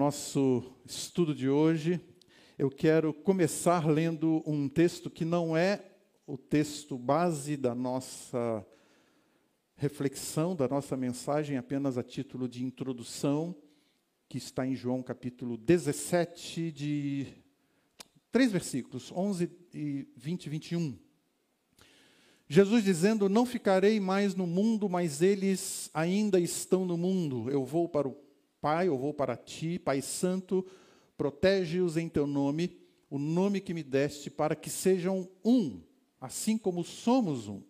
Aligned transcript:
nosso 0.00 0.62
estudo 0.86 1.34
de 1.34 1.46
hoje, 1.46 2.00
eu 2.58 2.70
quero 2.70 3.12
começar 3.12 3.86
lendo 3.86 4.42
um 4.46 4.66
texto 4.66 5.10
que 5.10 5.26
não 5.26 5.54
é 5.54 5.84
o 6.26 6.38
texto 6.38 6.96
base 6.96 7.54
da 7.54 7.74
nossa 7.74 8.66
reflexão, 9.76 10.56
da 10.56 10.66
nossa 10.66 10.96
mensagem, 10.96 11.58
apenas 11.58 11.98
a 11.98 12.02
título 12.02 12.48
de 12.48 12.64
introdução, 12.64 13.54
que 14.26 14.38
está 14.38 14.66
em 14.66 14.74
João 14.74 15.02
capítulo 15.02 15.58
17, 15.58 16.72
de 16.72 17.26
três 18.32 18.50
versículos, 18.50 19.12
11 19.12 19.50
e 19.74 20.08
20 20.16 20.46
e 20.46 20.48
21. 20.48 20.98
Jesus 22.48 22.82
dizendo: 22.82 23.28
Não 23.28 23.44
ficarei 23.44 24.00
mais 24.00 24.34
no 24.34 24.46
mundo, 24.46 24.88
mas 24.88 25.20
eles 25.20 25.90
ainda 25.92 26.40
estão 26.40 26.86
no 26.86 26.96
mundo. 26.96 27.50
Eu 27.50 27.66
vou 27.66 27.86
para 27.86 28.08
o 28.08 28.29
Pai, 28.60 28.88
eu 28.88 28.98
vou 28.98 29.14
para 29.14 29.36
ti, 29.36 29.78
Pai 29.78 30.02
Santo, 30.02 30.66
protege-os 31.16 31.96
em 31.96 32.08
teu 32.08 32.26
nome, 32.26 32.78
o 33.08 33.18
nome 33.18 33.58
que 33.60 33.72
me 33.72 33.82
deste, 33.82 34.30
para 34.30 34.54
que 34.54 34.68
sejam 34.68 35.26
um, 35.42 35.80
assim 36.20 36.58
como 36.58 36.84
somos 36.84 37.48
um. 37.48 37.62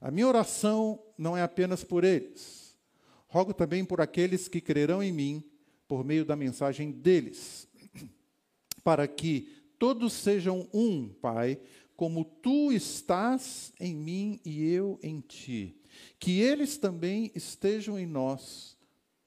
A 0.00 0.10
minha 0.12 0.28
oração 0.28 1.02
não 1.18 1.36
é 1.36 1.42
apenas 1.42 1.82
por 1.82 2.04
eles. 2.04 2.78
Rogo 3.26 3.52
também 3.52 3.84
por 3.84 4.00
aqueles 4.00 4.46
que 4.46 4.60
crerão 4.60 5.02
em 5.02 5.12
mim 5.12 5.44
por 5.88 6.04
meio 6.04 6.24
da 6.24 6.36
mensagem 6.36 6.92
deles, 6.92 7.66
para 8.84 9.08
que 9.08 9.48
todos 9.78 10.12
sejam 10.12 10.68
um, 10.72 11.08
Pai, 11.08 11.58
como 11.96 12.24
tu 12.24 12.70
estás 12.70 13.72
em 13.80 13.96
mim 13.96 14.38
e 14.44 14.64
eu 14.64 15.00
em 15.02 15.20
ti. 15.20 15.76
Que 16.20 16.40
eles 16.40 16.78
também 16.78 17.32
estejam 17.34 17.98
em 17.98 18.06
nós 18.06 18.77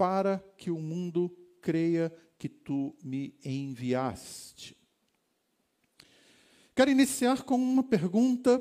para 0.02 0.44
que 0.58 0.72
o 0.72 0.80
mundo 0.80 1.30
creia 1.62 2.12
que 2.40 2.50
tu 2.50 2.96
me 3.04 3.36
enviaste. 3.46 4.76
Quero 6.74 6.90
iniciar 6.90 7.44
com 7.44 7.54
uma 7.54 7.84
pergunta 7.84 8.60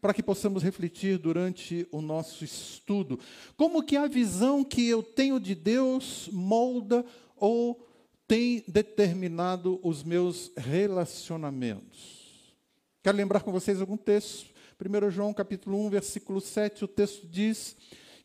para 0.00 0.12
que 0.12 0.20
possamos 0.20 0.64
refletir 0.64 1.18
durante 1.18 1.86
o 1.92 2.00
nosso 2.00 2.42
estudo. 2.42 3.20
Como 3.56 3.80
que 3.80 3.96
a 3.96 4.08
visão 4.08 4.64
que 4.64 4.88
eu 4.88 5.04
tenho 5.04 5.38
de 5.38 5.54
Deus 5.54 6.28
molda 6.32 7.06
ou 7.36 7.86
tem 8.26 8.64
determinado 8.66 9.78
os 9.84 10.02
meus 10.02 10.50
relacionamentos? 10.56 12.56
Quero 13.04 13.16
lembrar 13.16 13.44
com 13.44 13.52
vocês 13.52 13.80
algum 13.80 13.96
texto. 13.96 14.50
1 14.84 15.10
João 15.12 15.32
capítulo 15.32 15.78
1, 15.86 15.90
versículo 15.90 16.40
7, 16.40 16.84
o 16.84 16.88
texto 16.88 17.24
diz 17.24 17.76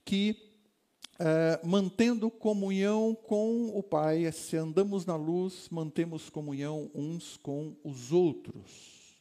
que 0.04 0.53
é, 1.26 1.58
mantendo 1.64 2.30
comunhão 2.30 3.16
com 3.16 3.68
o 3.68 3.82
Pai, 3.82 4.30
se 4.34 4.58
andamos 4.58 5.06
na 5.06 5.16
luz, 5.16 5.70
mantemos 5.72 6.30
comunhão 6.30 6.92
uns 6.94 7.38
com 7.38 7.78
os 7.82 8.12
outros. 8.12 9.16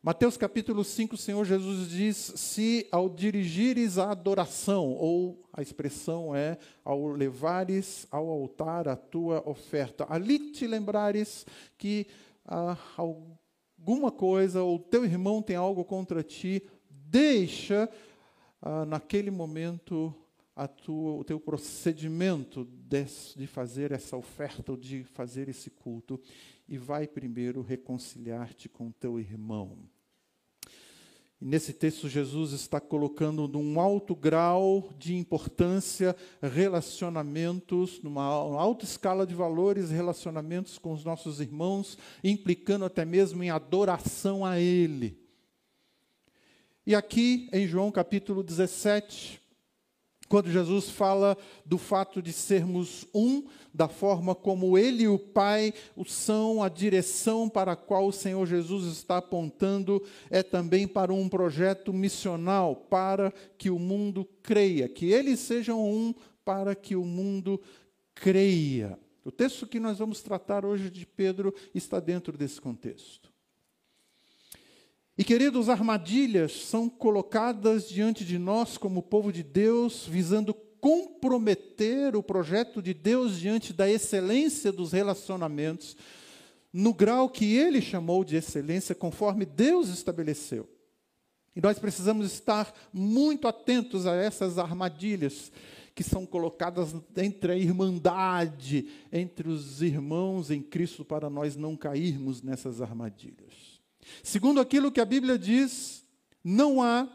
Mateus 0.00 0.36
capítulo 0.36 0.84
5, 0.84 1.16
o 1.16 1.18
Senhor 1.18 1.44
Jesus 1.44 1.90
diz: 1.90 2.16
Se 2.36 2.86
ao 2.92 3.08
dirigires 3.08 3.98
a 3.98 4.12
adoração, 4.12 4.92
ou 4.92 5.42
a 5.52 5.60
expressão 5.60 6.36
é 6.36 6.56
ao 6.84 7.08
levares 7.08 8.06
ao 8.08 8.28
altar 8.28 8.86
a 8.86 8.94
tua 8.94 9.42
oferta, 9.44 10.06
ali 10.08 10.52
te 10.52 10.68
lembrares 10.68 11.44
que 11.76 12.06
ah, 12.46 12.78
alguma 12.96 14.12
coisa, 14.12 14.62
ou 14.62 14.78
teu 14.78 15.04
irmão 15.04 15.42
tem 15.42 15.56
algo 15.56 15.84
contra 15.84 16.22
ti, 16.22 16.62
deixa 16.88 17.90
ah, 18.60 18.86
naquele 18.86 19.32
momento 19.32 20.14
a 20.54 20.68
tua, 20.68 21.12
o 21.12 21.24
teu 21.24 21.40
procedimento 21.40 22.64
de, 22.64 23.46
fazer 23.46 23.90
essa 23.92 24.16
oferta, 24.16 24.72
ou 24.72 24.76
de 24.76 25.02
fazer 25.04 25.48
esse 25.48 25.70
culto, 25.70 26.20
e 26.68 26.76
vai 26.76 27.06
primeiro 27.06 27.62
reconciliar-te 27.62 28.68
com 28.68 28.90
teu 28.90 29.18
irmão. 29.18 29.78
E 31.40 31.44
nesse 31.44 31.72
texto, 31.72 32.08
Jesus 32.08 32.52
está 32.52 32.80
colocando 32.80 33.48
num 33.48 33.80
alto 33.80 34.14
grau 34.14 34.88
de 34.96 35.16
importância 35.16 36.14
relacionamentos, 36.40 38.00
numa 38.00 38.22
alta 38.22 38.84
escala 38.84 39.26
de 39.26 39.34
valores, 39.34 39.90
relacionamentos 39.90 40.78
com 40.78 40.92
os 40.92 41.04
nossos 41.04 41.40
irmãos, 41.40 41.98
implicando 42.22 42.84
até 42.84 43.04
mesmo 43.04 43.42
em 43.42 43.50
adoração 43.50 44.46
a 44.46 44.60
Ele. 44.60 45.20
E 46.86 46.94
aqui, 46.94 47.48
em 47.52 47.66
João 47.66 47.90
capítulo 47.90 48.44
17, 48.44 49.41
quando 50.28 50.50
Jesus 50.50 50.88
fala 50.88 51.36
do 51.64 51.76
fato 51.76 52.22
de 52.22 52.32
sermos 52.32 53.06
um, 53.14 53.44
da 53.72 53.88
forma 53.88 54.34
como 54.34 54.78
Ele 54.78 55.04
e 55.04 55.08
o 55.08 55.18
Pai 55.18 55.74
são, 56.06 56.62
a 56.62 56.68
direção 56.68 57.48
para 57.48 57.72
a 57.72 57.76
qual 57.76 58.06
o 58.06 58.12
Senhor 58.12 58.46
Jesus 58.46 58.86
está 58.86 59.18
apontando 59.18 60.02
é 60.30 60.42
também 60.42 60.86
para 60.86 61.12
um 61.12 61.28
projeto 61.28 61.92
missional, 61.92 62.76
para 62.76 63.32
que 63.58 63.70
o 63.70 63.78
mundo 63.78 64.28
creia, 64.42 64.88
que 64.88 65.06
eles 65.06 65.40
sejam 65.40 65.82
um, 65.82 66.14
para 66.44 66.74
que 66.74 66.96
o 66.96 67.04
mundo 67.04 67.60
creia. 68.14 68.98
O 69.24 69.30
texto 69.30 69.66
que 69.66 69.78
nós 69.78 69.98
vamos 69.98 70.22
tratar 70.22 70.64
hoje 70.64 70.90
de 70.90 71.06
Pedro 71.06 71.54
está 71.74 72.00
dentro 72.00 72.36
desse 72.36 72.60
contexto. 72.60 73.31
E 75.16 75.24
queridos, 75.24 75.68
armadilhas 75.68 76.52
são 76.64 76.88
colocadas 76.88 77.88
diante 77.88 78.24
de 78.24 78.38
nós 78.38 78.78
como 78.78 79.02
povo 79.02 79.30
de 79.30 79.42
Deus, 79.42 80.06
visando 80.06 80.54
comprometer 80.80 82.16
o 82.16 82.22
projeto 82.22 82.80
de 82.80 82.94
Deus 82.94 83.38
diante 83.38 83.72
da 83.72 83.88
excelência 83.88 84.72
dos 84.72 84.90
relacionamentos, 84.92 85.96
no 86.72 86.94
grau 86.94 87.28
que 87.28 87.56
ele 87.56 87.82
chamou 87.82 88.24
de 88.24 88.36
excelência, 88.36 88.94
conforme 88.94 89.44
Deus 89.44 89.90
estabeleceu. 89.90 90.68
E 91.54 91.60
nós 91.60 91.78
precisamos 91.78 92.32
estar 92.32 92.72
muito 92.90 93.46
atentos 93.46 94.06
a 94.06 94.14
essas 94.16 94.56
armadilhas 94.56 95.52
que 95.94 96.02
são 96.02 96.24
colocadas 96.24 96.94
entre 97.14 97.52
a 97.52 97.56
irmandade, 97.56 98.88
entre 99.12 99.50
os 99.50 99.82
irmãos 99.82 100.50
em 100.50 100.62
Cristo, 100.62 101.04
para 101.04 101.28
nós 101.28 101.54
não 101.54 101.76
cairmos 101.76 102.40
nessas 102.40 102.80
armadilhas. 102.80 103.71
Segundo 104.22 104.60
aquilo 104.60 104.92
que 104.92 105.00
a 105.00 105.04
Bíblia 105.04 105.38
diz, 105.38 106.04
não 106.42 106.82
há 106.82 107.08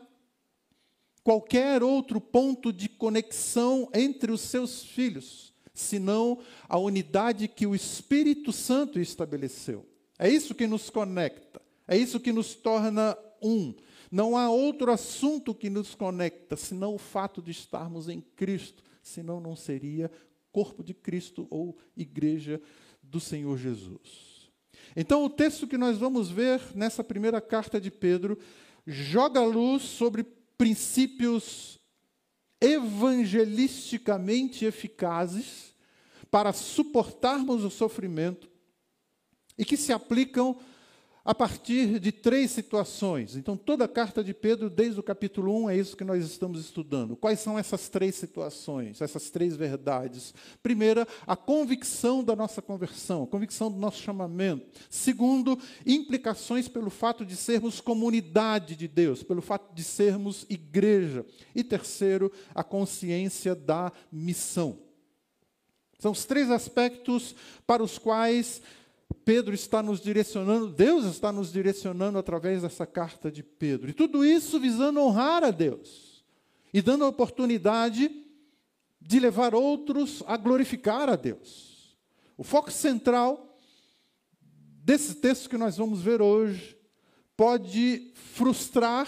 qualquer 1.24 1.84
outro 1.84 2.22
ponto 2.22 2.72
de 2.72 2.88
conexão 2.88 3.90
entre 3.94 4.32
os 4.32 4.42
seus 4.42 4.84
filhos, 4.84 5.54
senão 5.74 6.40
a 6.70 6.78
unidade 6.78 7.48
que 7.48 7.68
o 7.68 7.76
Espírito 7.76 8.54
Santo 8.54 9.00
estabeleceu. 9.00 9.86
É 10.18 10.30
isso 10.30 10.56
que 10.56 10.66
nos 10.66 10.90
conecta, 10.90 11.62
é 11.88 11.98
isso 11.98 12.20
que 12.20 12.32
nos 12.32 12.56
torna 12.56 13.18
um. 13.42 13.74
Não 14.10 14.38
há 14.38 14.50
outro 14.50 14.92
assunto 14.92 15.54
que 15.54 15.70
nos 15.70 15.94
conecta, 15.94 16.56
senão 16.56 16.96
o 16.96 16.98
fato 16.98 17.42
de 17.42 17.52
estarmos 17.52 18.08
em 18.08 18.22
Cristo, 18.22 18.82
senão 19.04 19.42
não 19.42 19.56
seria 19.56 20.10
corpo 20.52 20.84
de 20.84 20.94
Cristo 20.94 21.46
ou 21.50 21.78
igreja 21.96 22.62
do 23.04 23.20
Senhor 23.20 23.58
Jesus. 23.58 24.27
Então, 25.00 25.24
o 25.24 25.30
texto 25.30 25.68
que 25.68 25.78
nós 25.78 26.00
vamos 26.00 26.32
ver 26.32 26.60
nessa 26.74 27.04
primeira 27.04 27.40
carta 27.40 27.80
de 27.80 27.92
Pedro 27.92 28.36
joga 28.84 29.44
luz 29.44 29.84
sobre 29.84 30.24
princípios 30.58 31.80
evangelisticamente 32.60 34.66
eficazes 34.66 35.72
para 36.32 36.52
suportarmos 36.52 37.64
o 37.64 37.70
sofrimento 37.70 38.50
e 39.56 39.64
que 39.64 39.78
se 39.78 39.94
aplicam 39.94 40.60
a 41.28 41.36
partir 41.36 42.00
de 42.00 42.10
três 42.10 42.52
situações. 42.52 43.36
Então, 43.36 43.58
toda 43.58 43.84
a 43.84 43.88
carta 43.88 44.24
de 44.24 44.34
Pedro, 44.34 44.70
desde 44.70 44.98
o 44.98 45.04
capítulo 45.04 45.66
1, 45.66 45.70
é 45.72 45.76
isso 45.76 45.98
que 45.98 46.06
nós 46.06 46.24
estamos 46.24 46.62
estudando. 46.62 47.18
Quais 47.18 47.42
são 47.42 47.60
essas 47.60 47.90
três 47.90 48.16
situações, 48.16 49.02
essas 49.02 49.30
três 49.30 49.54
verdades? 49.54 50.34
Primeira, 50.64 51.06
a 51.28 51.36
convicção 51.36 52.24
da 52.24 52.34
nossa 52.34 52.62
conversão, 52.62 53.24
a 53.24 53.28
convicção 53.28 53.70
do 53.70 53.78
nosso 53.78 54.02
chamamento. 54.02 54.66
Segundo, 54.90 55.60
implicações 55.86 56.70
pelo 56.70 56.90
fato 56.90 57.26
de 57.26 57.36
sermos 57.36 57.82
comunidade 57.82 58.78
de 58.78 58.88
Deus, 58.88 59.22
pelo 59.22 59.42
fato 59.42 59.76
de 59.76 59.84
sermos 59.84 60.46
igreja. 60.50 61.26
E 61.54 61.62
terceiro, 61.62 62.32
a 62.56 62.64
consciência 62.64 63.54
da 63.54 63.92
missão. 64.10 64.80
São 66.00 66.12
os 66.12 66.26
três 66.26 66.52
aspectos 66.52 67.36
para 67.66 67.84
os 67.84 67.98
quais 67.98 68.62
Pedro 69.14 69.54
está 69.54 69.84
nos 69.84 70.00
direcionando, 70.00 70.70
Deus 70.70 71.06
está 71.06 71.32
nos 71.32 71.52
direcionando 71.52 72.18
através 72.18 72.62
dessa 72.62 72.86
carta 72.86 73.32
de 73.32 73.44
Pedro. 73.44 73.90
E 73.90 73.94
tudo 73.94 74.24
isso 74.24 74.60
visando 74.60 75.02
honrar 75.02 75.44
a 75.44 75.52
Deus 75.52 76.24
e 76.74 76.82
dando 76.82 77.06
a 77.06 77.10
oportunidade 77.10 78.10
de 79.02 79.20
levar 79.20 79.56
outros 79.56 80.24
a 80.28 80.36
glorificar 80.38 81.10
a 81.10 81.16
Deus. 81.16 81.98
O 82.38 82.44
foco 82.44 82.72
central 82.72 83.58
desse 84.84 85.16
texto 85.16 85.50
que 85.50 85.58
nós 85.58 85.78
vamos 85.78 86.02
ver 86.02 86.22
hoje 86.22 86.78
pode 87.36 88.12
frustrar 88.14 89.08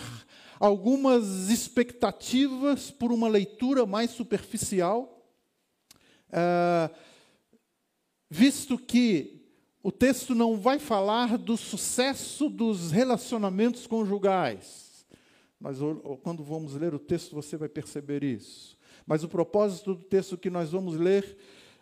algumas 0.59 1.49
expectativas 1.49 2.91
por 2.91 3.11
uma 3.11 3.29
leitura 3.29 3.85
mais 3.85 4.11
superficial. 4.11 5.25
Uh, 6.29 6.93
visto 8.29 8.77
que 8.77 9.38
o 9.81 9.91
texto 9.91 10.35
não 10.35 10.57
vai 10.57 10.77
falar 10.77 11.37
do 11.37 11.55
sucesso 11.55 12.49
dos 12.49 12.91
relacionamentos 12.91 13.87
conjugais. 13.87 15.05
Mas 15.59 15.77
quando 16.23 16.43
vamos 16.43 16.75
ler 16.75 16.93
o 16.93 16.99
texto, 16.99 17.35
você 17.35 17.57
vai 17.57 17.69
perceber 17.69 18.23
isso. 18.23 18.77
Mas 19.05 19.23
o 19.23 19.29
propósito 19.29 19.95
do 19.95 20.03
texto 20.03 20.37
que 20.37 20.49
nós 20.49 20.71
vamos 20.71 20.95
ler 20.95 21.37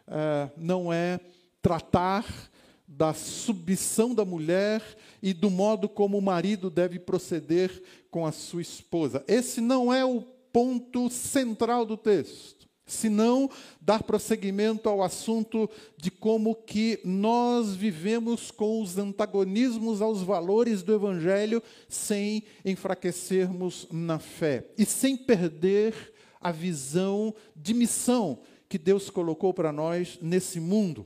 uh, 0.07 0.51
não 0.57 0.91
é 0.91 1.19
tratar 1.61 2.25
da 2.88 3.13
submissão 3.13 4.15
da 4.15 4.23
mulher 4.23 4.81
e 5.21 5.33
do 5.33 5.49
modo 5.49 5.89
como 5.89 6.17
o 6.17 6.21
marido 6.21 6.69
deve 6.69 6.97
proceder 6.97 7.83
com 8.09 8.25
a 8.25 8.31
sua 8.31 8.61
esposa. 8.61 9.23
Esse 9.27 9.59
não 9.59 9.94
é 9.94 10.05
o 10.05 10.21
ponto 10.53 11.09
central 11.09 11.85
do 11.85 11.97
texto, 11.97 12.66
senão 12.87 13.49
dar 13.81 14.01
prosseguimento 14.01 14.87
ao 14.87 15.03
assunto 15.03 15.69
de 15.97 16.09
como 16.09 16.55
que 16.55 16.99
nós 17.03 17.75
vivemos 17.75 18.49
com 18.49 18.81
os 18.81 18.97
antagonismos 18.97 20.01
aos 20.01 20.23
valores 20.23 20.81
do 20.81 20.95
evangelho 20.95 21.61
sem 21.89 22.43
enfraquecermos 22.63 23.85
na 23.91 24.17
fé 24.17 24.71
e 24.77 24.85
sem 24.85 25.17
perder 25.17 25.93
a 26.39 26.51
visão 26.51 27.35
de 27.55 27.73
missão 27.73 28.39
que 28.69 28.77
Deus 28.77 29.09
colocou 29.09 29.53
para 29.53 29.71
nós 29.71 30.17
nesse 30.21 30.59
mundo. 30.59 31.05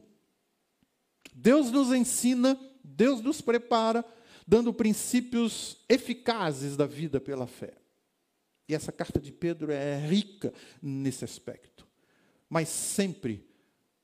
Deus 1.33 1.71
nos 1.71 1.91
ensina, 1.91 2.59
Deus 2.83 3.21
nos 3.21 3.41
prepara, 3.41 4.05
dando 4.45 4.73
princípios 4.73 5.77
eficazes 5.87 6.75
da 6.75 6.85
vida 6.85 7.19
pela 7.19 7.47
fé. 7.47 7.73
E 8.67 8.73
essa 8.75 8.91
carta 8.91 9.19
de 9.19 9.31
Pedro 9.31 9.71
é 9.71 9.97
rica 9.97 10.53
nesse 10.81 11.25
aspecto, 11.25 11.70
mas 12.51 12.67
sempre 12.67 13.47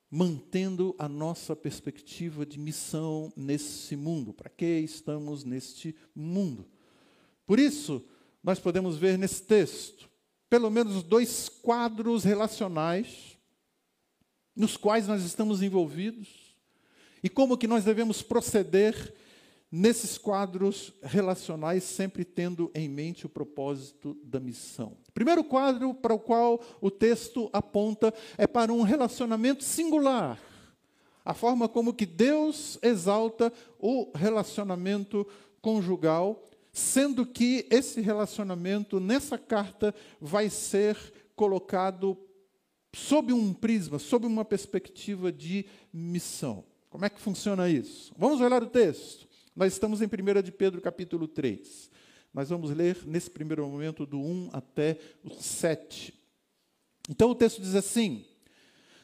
mantendo 0.09 0.95
a 0.97 1.09
nossa 1.09 1.53
perspectiva 1.53 2.45
de 2.45 2.57
missão 2.57 3.29
nesse 3.35 3.97
mundo. 3.97 4.31
Para 4.33 4.49
que 4.49 4.79
estamos 4.79 5.43
neste 5.43 5.93
mundo? 6.15 6.65
Por 7.45 7.59
isso, 7.59 8.01
nós 8.41 8.57
podemos 8.57 8.95
ver 8.95 9.17
nesse 9.17 9.43
texto 9.43 10.09
pelo 10.49 10.69
menos 10.69 11.03
dois 11.03 11.49
quadros 11.49 12.23
relacionais 12.23 13.37
nos 14.55 14.77
quais 14.77 15.09
nós 15.09 15.25
estamos 15.25 15.61
envolvidos 15.61 16.55
e 17.21 17.27
como 17.27 17.57
que 17.57 17.67
nós 17.67 17.83
devemos 17.83 18.21
proceder 18.21 19.13
nesses 19.71 20.17
quadros 20.17 20.93
relacionais, 21.03 21.83
sempre 21.83 22.23
tendo 22.23 22.71
em 22.73 22.87
mente 22.87 23.25
o 23.25 23.29
propósito 23.29 24.17
da 24.23 24.39
missão. 24.39 24.97
Primeiro 25.13 25.43
quadro 25.43 25.93
para 25.93 26.13
o 26.13 26.19
qual 26.19 26.61
o 26.79 26.89
texto 26.89 27.49
aponta 27.51 28.13
é 28.37 28.47
para 28.47 28.71
um 28.71 28.81
relacionamento 28.81 29.63
singular. 29.63 30.39
A 31.25 31.33
forma 31.33 31.67
como 31.67 31.93
que 31.93 32.05
Deus 32.05 32.79
exalta 32.81 33.51
o 33.77 34.11
relacionamento 34.15 35.27
conjugal, 35.61 36.45
sendo 36.71 37.25
que 37.25 37.67
esse 37.69 37.99
relacionamento 37.99 38.99
nessa 38.99 39.37
carta 39.37 39.93
vai 40.21 40.49
ser 40.49 40.97
colocado 41.35 42.17
sob 42.93 43.33
um 43.33 43.53
prisma, 43.53 43.99
sob 43.99 44.25
uma 44.25 44.45
perspectiva 44.45 45.31
de 45.31 45.65
missão. 45.91 46.63
Como 46.89 47.03
é 47.03 47.09
que 47.09 47.19
funciona 47.19 47.69
isso? 47.69 48.13
Vamos 48.17 48.39
olhar 48.39 48.63
o 48.63 48.67
texto. 48.67 49.26
Nós 49.57 49.73
estamos 49.73 50.03
em 50.03 50.05
1 50.05 50.41
de 50.43 50.51
Pedro, 50.51 50.79
capítulo 50.79 51.27
3. 51.27 51.89
Nós 52.31 52.49
vamos 52.49 52.69
ler 52.69 52.95
nesse 53.07 53.27
primeiro 53.27 53.67
momento 53.67 54.05
do 54.05 54.19
1 54.19 54.51
até 54.53 54.99
o 55.23 55.31
7. 55.31 56.13
Então 57.09 57.31
o 57.31 57.35
texto 57.35 57.59
diz 57.59 57.73
assim: 57.73 58.23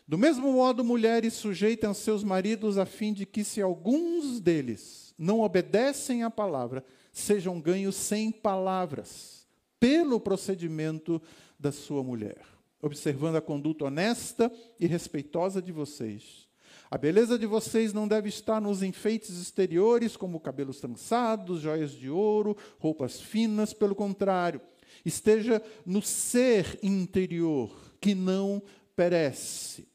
Do 0.07 0.15
mesmo 0.15 0.53
modo, 0.53 0.83
mulheres 0.83 1.33
sujeitem 1.33 1.87
aos 1.87 1.97
seus 1.97 2.23
maridos, 2.23 2.77
a 2.77 2.85
fim 2.85 3.13
de 3.13 3.25
que, 3.25 3.43
se 3.43 3.63
alguns 3.63 4.39
deles 4.39 5.15
não 5.17 5.41
obedecem 5.41 6.21
à 6.21 6.29
palavra, 6.29 6.85
sejam 7.11 7.59
ganhos 7.59 7.95
sem 7.95 8.31
palavras, 8.31 9.47
pelo 9.79 10.19
procedimento 10.19 11.19
da 11.57 11.71
sua 11.71 12.03
mulher, 12.03 12.45
observando 12.79 13.37
a 13.37 13.41
conduta 13.41 13.85
honesta 13.85 14.53
e 14.79 14.85
respeitosa 14.85 15.59
de 15.59 15.71
vocês 15.71 16.47
a 16.93 16.97
beleza 16.99 17.39
de 17.39 17.47
vocês 17.47 17.91
não 17.91 18.07
deve 18.07 18.29
estar 18.29 18.61
nos 18.61 18.83
enfeites 18.83 19.41
exteriores, 19.41 20.15
como 20.15 20.39
cabelos 20.39 20.79
trançados, 20.79 21.59
joias 21.59 21.89
de 21.89 22.07
ouro, 22.07 22.55
roupas 22.77 23.19
finas, 23.19 23.73
pelo 23.73 23.95
contrário, 23.95 24.61
esteja 25.03 25.59
no 25.87 26.03
ser 26.03 26.77
interior, 26.83 27.95
que 27.99 28.13
não 28.13 28.61
perece. 28.95 29.87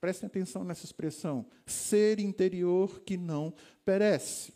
Prestem 0.00 0.28
atenção 0.28 0.64
nessa 0.64 0.86
expressão: 0.86 1.44
ser 1.66 2.18
interior 2.20 3.02
que 3.02 3.18
não 3.18 3.52
perece. 3.84 4.54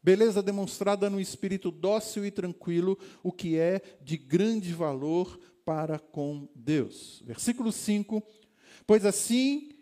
Beleza 0.00 0.40
demonstrada 0.40 1.10
no 1.10 1.20
espírito 1.20 1.72
dócil 1.72 2.24
e 2.24 2.30
tranquilo, 2.30 2.96
o 3.20 3.32
que 3.32 3.58
é 3.58 3.82
de 4.00 4.16
grande 4.16 4.72
valor 4.72 5.40
para 5.64 5.98
com 5.98 6.48
Deus. 6.54 7.20
Versículo 7.26 7.72
5: 7.72 8.22
Pois 8.86 9.04
assim 9.04 9.79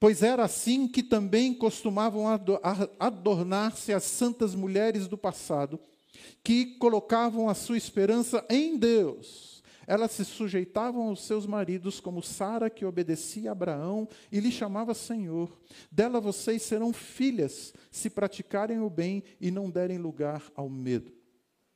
Pois 0.00 0.22
era 0.22 0.44
assim 0.44 0.88
que 0.88 1.02
também 1.02 1.52
costumavam 1.52 2.24
adornar-se 2.98 3.92
as 3.92 4.02
santas 4.02 4.54
mulheres 4.54 5.06
do 5.06 5.18
passado, 5.18 5.78
que 6.42 6.78
colocavam 6.78 7.50
a 7.50 7.54
sua 7.54 7.76
esperança 7.76 8.42
em 8.48 8.78
Deus. 8.78 9.62
Elas 9.86 10.12
se 10.12 10.24
sujeitavam 10.24 11.08
aos 11.08 11.26
seus 11.26 11.44
maridos, 11.44 12.00
como 12.00 12.22
Sara, 12.22 12.70
que 12.70 12.86
obedecia 12.86 13.50
a 13.50 13.52
Abraão 13.52 14.08
e 14.32 14.40
lhe 14.40 14.50
chamava 14.50 14.94
Senhor. 14.94 15.60
Dela 15.92 16.18
vocês 16.18 16.62
serão 16.62 16.94
filhas, 16.94 17.74
se 17.90 18.08
praticarem 18.08 18.80
o 18.80 18.88
bem 18.88 19.22
e 19.38 19.50
não 19.50 19.68
derem 19.68 19.98
lugar 19.98 20.42
ao 20.54 20.70
medo. 20.70 21.12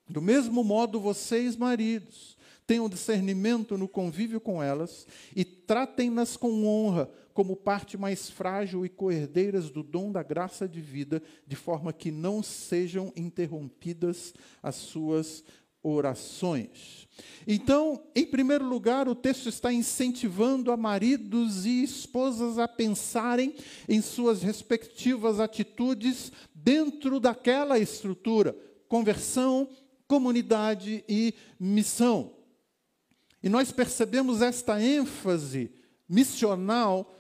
Do 0.09 0.23
mesmo 0.23 0.65
modo, 0.65 0.99
vocês, 0.99 1.56
maridos, 1.56 2.38
tenham 2.67 2.88
discernimento 2.88 3.77
no 3.77 3.87
convívio 3.87 4.41
com 4.41 4.62
elas 4.62 5.06
e 5.37 5.44
tratem-nas 5.44 6.37
com 6.38 6.67
honra 6.67 7.11
como 7.34 7.56
parte 7.56 7.98
mais 7.98 8.31
frágil 8.31 8.86
e 8.86 8.88
coerdeiras 8.88 9.69
do 9.69 9.82
dom 9.82 10.12
da 10.12 10.22
graça 10.22 10.69
de 10.69 10.81
vida, 10.81 11.20
de 11.44 11.56
forma 11.56 11.92
que 11.92 12.12
não 12.12 12.44
sejam 12.44 13.12
interrompidas 13.16 14.32
as 14.62 14.76
suas 14.76 15.44
orações. 15.82 17.08
Então, 17.46 18.02
em 18.14 18.25
primeiro 18.25 18.64
lugar, 18.64 19.08
o 19.08 19.17
texto 19.17 19.48
está 19.48 19.72
incentivando 19.72 20.70
a 20.70 20.76
maridos 20.76 21.67
e 21.67 21.82
esposas 21.82 22.56
a 22.56 22.69
pensarem 22.69 23.55
em 23.88 24.00
suas 24.00 24.41
respectivas 24.41 25.41
atitudes 25.41 26.32
dentro 26.55 27.19
daquela 27.19 27.79
estrutura: 27.81 28.56
conversão, 28.88 29.69
comunidade 30.06 31.05
e 31.08 31.34
missão. 31.58 32.32
E 33.43 33.48
nós 33.48 33.72
percebemos 33.72 34.41
esta 34.41 34.81
ênfase 34.81 35.70
missional 36.08 37.14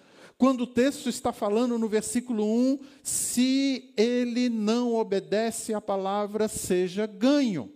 quando 0.44 0.64
o 0.64 0.66
texto 0.66 1.08
está 1.08 1.32
falando 1.32 1.78
no 1.78 1.88
versículo 1.88 2.44
1, 2.44 2.78
se 3.02 3.94
ele 3.96 4.50
não 4.50 4.94
obedece 4.94 5.72
à 5.72 5.80
palavra, 5.80 6.48
seja 6.48 7.06
ganho. 7.06 7.72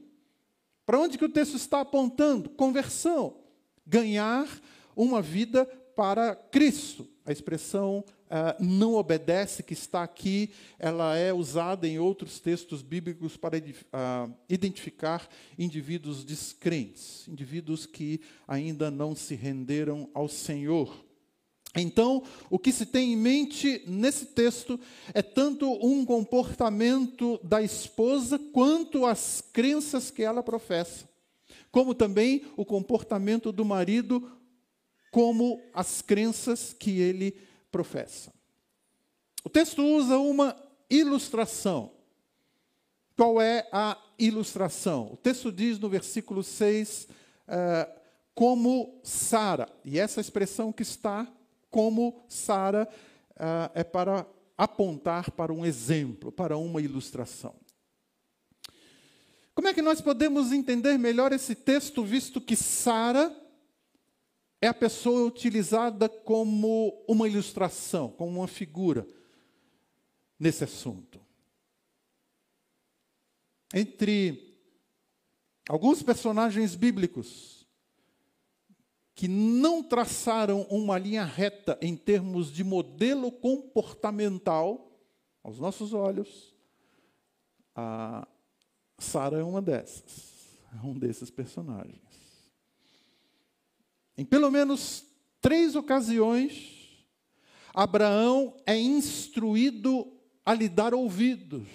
Para 0.85 1.01
onde 1.01 1.17
que 1.17 1.25
o 1.25 1.31
texto 1.31 1.57
está 1.57 1.81
apontando? 1.81 2.51
Conversão. 2.51 3.39
Ganhar 3.87 4.47
uma 4.95 5.23
vida 5.23 5.65
para 5.97 6.37
Cristo. 6.37 7.09
A 7.25 7.33
expressão 7.33 8.05
uh, 8.27 8.63
não 8.63 8.97
obedece, 8.97 9.63
que 9.63 9.73
está 9.73 10.03
aqui, 10.03 10.51
ela 10.79 11.17
é 11.17 11.33
usada 11.33 11.89
em 11.89 11.99
outros 11.99 12.39
textos 12.39 12.83
bíblicos 12.83 13.35
para 13.35 13.57
uh, 13.57 14.35
identificar 14.47 15.27
indivíduos 15.59 16.23
descrentes, 16.23 17.27
indivíduos 17.29 17.87
que 17.87 18.21
ainda 18.47 18.91
não 18.91 19.17
se 19.17 19.35
renderam 19.35 20.11
ao 20.13 20.29
Senhor. 20.29 21.08
Então, 21.77 22.23
o 22.49 22.59
que 22.59 22.73
se 22.73 22.87
tem 22.87 23.13
em 23.13 23.17
mente 23.17 23.83
nesse 23.87 24.27
texto 24.27 24.81
é 25.13 25.23
tanto 25.23 25.71
um 25.85 26.05
comportamento 26.05 27.39
da 27.43 27.63
esposa 27.63 28.39
quanto 28.53 29.05
as 29.05 29.43
crenças 29.53 30.11
que 30.11 30.23
ela 30.23 30.43
professa, 30.43 31.09
como 31.71 31.95
também 31.95 32.47
o 32.57 32.65
comportamento 32.65 33.53
do 33.53 33.65
marido, 33.65 34.31
como 35.11 35.61
as 35.75 36.01
crenças 36.01 36.73
que 36.73 37.01
ele 37.01 37.37
professa. 37.71 38.33
O 39.45 39.51
texto 39.51 39.83
usa 39.83 40.19
uma 40.19 40.57
ilustração. 40.91 41.93
Qual 43.17 43.41
é 43.41 43.69
a 43.73 43.97
ilustração? 44.19 45.11
O 45.13 45.17
texto 45.17 45.53
diz 45.53 45.79
no 45.79 45.89
versículo 45.89 46.43
6, 46.43 47.05
uh, 47.05 47.09
eh, 47.49 47.97
como 48.35 49.01
Sara, 49.03 49.69
e 49.85 49.99
essa 49.99 50.21
expressão 50.21 50.73
que 50.73 50.83
está 50.83 51.27
como 51.71 52.25
Sara 52.29 52.89
uh, 53.33 53.71
é 53.75 53.85
para 53.85 54.27
apontar 54.57 55.31
para 55.31 55.53
um 55.53 55.65
exemplo, 55.65 56.33
para 56.33 56.57
uma 56.57 56.81
ilustração. 56.81 57.55
Como 59.55 59.69
é 59.69 59.75
que 59.75 59.83
nós 59.83 60.01
podemos 60.01 60.53
entender 60.53 60.99
melhor 60.99 61.33
esse 61.33 61.55
texto, 61.55 62.05
visto 62.05 62.41
que 62.41 62.57
Sara 62.57 63.35
é 64.61 64.69
a 64.69 64.75
pessoa 64.75 65.27
utilizada 65.27 66.09
como 66.09 67.05
uma 67.09 67.29
ilustração, 67.29 68.09
como 68.11 68.39
uma 68.39 68.49
figura? 68.49 69.07
nesse 70.39 70.65
assunto. 70.65 71.21
Entre 73.75 74.57
alguns 75.69 76.03
personagens 76.03 76.75
bíblicos 76.75 77.58
que 79.19 79.27
não 79.27 79.83
traçaram 79.83 80.63
uma 80.71 80.97
linha 80.97 81.25
reta 81.25 81.77
em 81.83 81.97
termos 81.97 82.53
de 82.53 82.63
modelo 82.63 83.33
comportamental, 83.33 84.93
aos 85.43 85.59
nossos 85.59 85.93
olhos, 85.93 86.55
a 87.75 88.29
Sara 88.97 89.41
é 89.41 89.43
uma 89.43 89.61
dessas, 89.61 90.57
é 90.73 90.87
um 90.87 90.97
desses 90.97 91.31
personagens. 91.31 92.01
Em 94.17 94.25
pelo 94.25 94.53
menos 94.53 95.05
três 95.41 95.75
ocasiões, 95.75 97.05
Abraão 97.75 98.55
é 98.65 98.79
instruído 98.79 100.17
a 100.47 100.55
lhe 100.55 100.69
dar 100.69 100.95
ouvidos. 100.95 101.67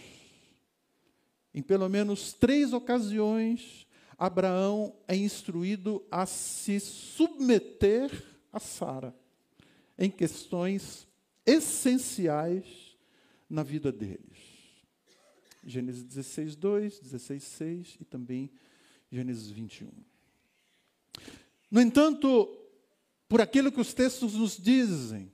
Em 1.54 1.62
pelo 1.62 1.90
menos 1.90 2.32
três 2.32 2.72
ocasiões, 2.72 3.83
Abraão 4.18 4.96
é 5.08 5.16
instruído 5.16 6.06
a 6.12 6.26
se 6.26 6.80
submeter 6.80 8.12
a 8.52 8.60
Sara 8.60 9.16
em 9.98 10.10
questões 10.10 11.08
essenciais 11.46 12.98
na 13.50 13.64
vida 13.64 13.92
deles. 13.92 14.54
Gênesis 15.66 16.04
16, 16.04 16.56
2, 16.56 17.00
16, 17.00 17.44
6 17.44 17.98
e 18.02 18.06
também 18.06 18.52
Gênesis 19.12 19.50
21. 19.50 19.90
No 21.72 21.82
entanto, 21.82 22.60
por 23.28 23.42
aquilo 23.42 23.72
que 23.72 23.80
os 23.80 23.94
textos 23.94 24.34
nos 24.34 24.58
dizem, 24.58 25.32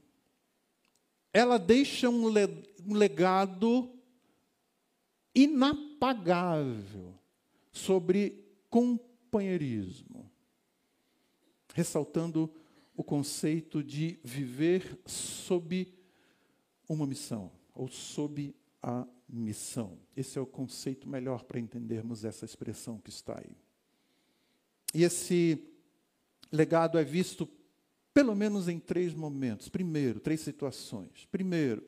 ela 1.33 1.57
deixa 1.57 2.09
um 2.09 2.27
legado 2.93 3.91
inapagável 5.33 7.13
sobre 7.71 8.48
companheirismo, 8.69 10.29
ressaltando 11.73 12.51
o 12.95 13.03
conceito 13.03 13.83
de 13.83 14.19
viver 14.23 14.99
sob 15.05 15.93
uma 16.87 17.05
missão, 17.07 17.51
ou 17.73 17.87
sob 17.87 18.53
a 18.81 19.07
missão. 19.27 19.97
Esse 20.15 20.37
é 20.37 20.41
o 20.41 20.45
conceito 20.45 21.07
melhor 21.07 21.43
para 21.43 21.59
entendermos 21.59 22.25
essa 22.25 22.45
expressão 22.45 22.97
que 22.97 23.09
está 23.09 23.37
aí. 23.37 23.55
E 24.93 25.03
esse 25.03 25.63
legado 26.51 26.97
é 26.97 27.03
visto 27.03 27.47
pelo 28.13 28.35
menos 28.35 28.67
em 28.67 28.79
três 28.79 29.13
momentos. 29.13 29.69
Primeiro, 29.69 30.19
três 30.19 30.41
situações. 30.41 31.27
Primeiro, 31.31 31.83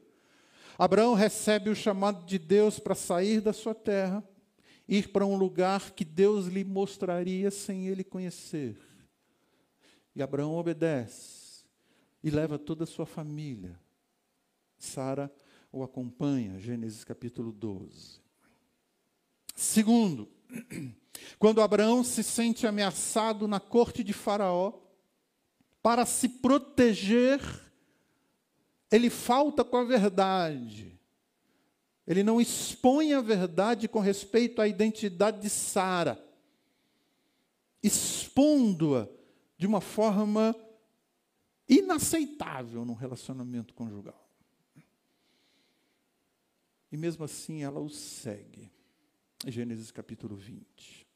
Abraão 0.77 1.13
recebe 1.13 1.69
o 1.69 1.75
chamado 1.75 2.25
de 2.25 2.39
Deus 2.39 2.79
para 2.79 2.95
sair 2.95 3.41
da 3.41 3.53
sua 3.53 3.75
terra, 3.75 4.23
ir 4.91 5.07
para 5.07 5.25
um 5.25 5.37
lugar 5.37 5.91
que 5.91 6.03
Deus 6.03 6.47
lhe 6.47 6.65
mostraria 6.65 7.49
sem 7.49 7.87
ele 7.87 8.03
conhecer. 8.03 8.77
E 10.13 10.21
Abraão 10.21 10.57
obedece 10.57 11.63
e 12.21 12.29
leva 12.29 12.59
toda 12.59 12.83
a 12.83 12.87
sua 12.87 13.05
família. 13.05 13.79
Sara 14.77 15.33
o 15.71 15.81
acompanha, 15.81 16.59
Gênesis 16.59 17.05
capítulo 17.05 17.53
12. 17.53 18.19
Segundo, 19.55 20.29
quando 21.39 21.61
Abraão 21.61 22.03
se 22.03 22.21
sente 22.21 22.67
ameaçado 22.67 23.47
na 23.47 23.61
corte 23.61 24.03
de 24.03 24.11
Faraó, 24.11 24.73
para 25.81 26.05
se 26.05 26.27
proteger, 26.27 27.39
ele 28.91 29.09
falta 29.09 29.63
com 29.63 29.77
a 29.77 29.85
verdade. 29.85 30.99
Ele 32.11 32.23
não 32.23 32.41
expõe 32.41 33.13
a 33.13 33.21
verdade 33.21 33.87
com 33.87 34.01
respeito 34.01 34.61
à 34.61 34.67
identidade 34.67 35.39
de 35.39 35.49
Sara, 35.49 36.21
expondo-a 37.81 39.07
de 39.57 39.65
uma 39.65 39.79
forma 39.79 40.53
inaceitável 41.69 42.83
num 42.83 42.95
relacionamento 42.95 43.73
conjugal. 43.73 44.29
E 46.91 46.97
mesmo 46.97 47.23
assim 47.23 47.63
ela 47.63 47.79
o 47.79 47.87
segue. 47.89 48.69
Gênesis 49.47 49.89
capítulo 49.89 50.35
20. 50.35 51.07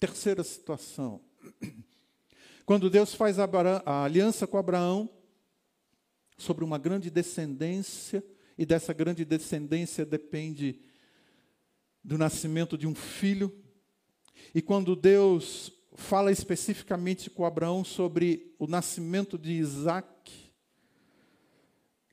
Terceira 0.00 0.42
situação. 0.42 1.20
Quando 2.64 2.88
Deus 2.88 3.12
faz 3.12 3.38
a 3.38 4.02
aliança 4.02 4.46
com 4.46 4.56
Abraão 4.56 5.10
sobre 6.38 6.64
uma 6.64 6.78
grande 6.78 7.10
descendência, 7.10 8.24
e 8.56 8.64
dessa 8.64 8.92
grande 8.92 9.24
descendência 9.24 10.04
depende 10.04 10.80
do 12.02 12.16
nascimento 12.16 12.78
de 12.78 12.86
um 12.86 12.94
filho. 12.94 13.52
E 14.54 14.62
quando 14.62 14.96
Deus 14.96 15.72
fala 15.94 16.30
especificamente 16.30 17.28
com 17.30 17.44
Abraão 17.44 17.84
sobre 17.84 18.54
o 18.58 18.66
nascimento 18.66 19.36
de 19.36 19.52
Isaac, 19.52 20.52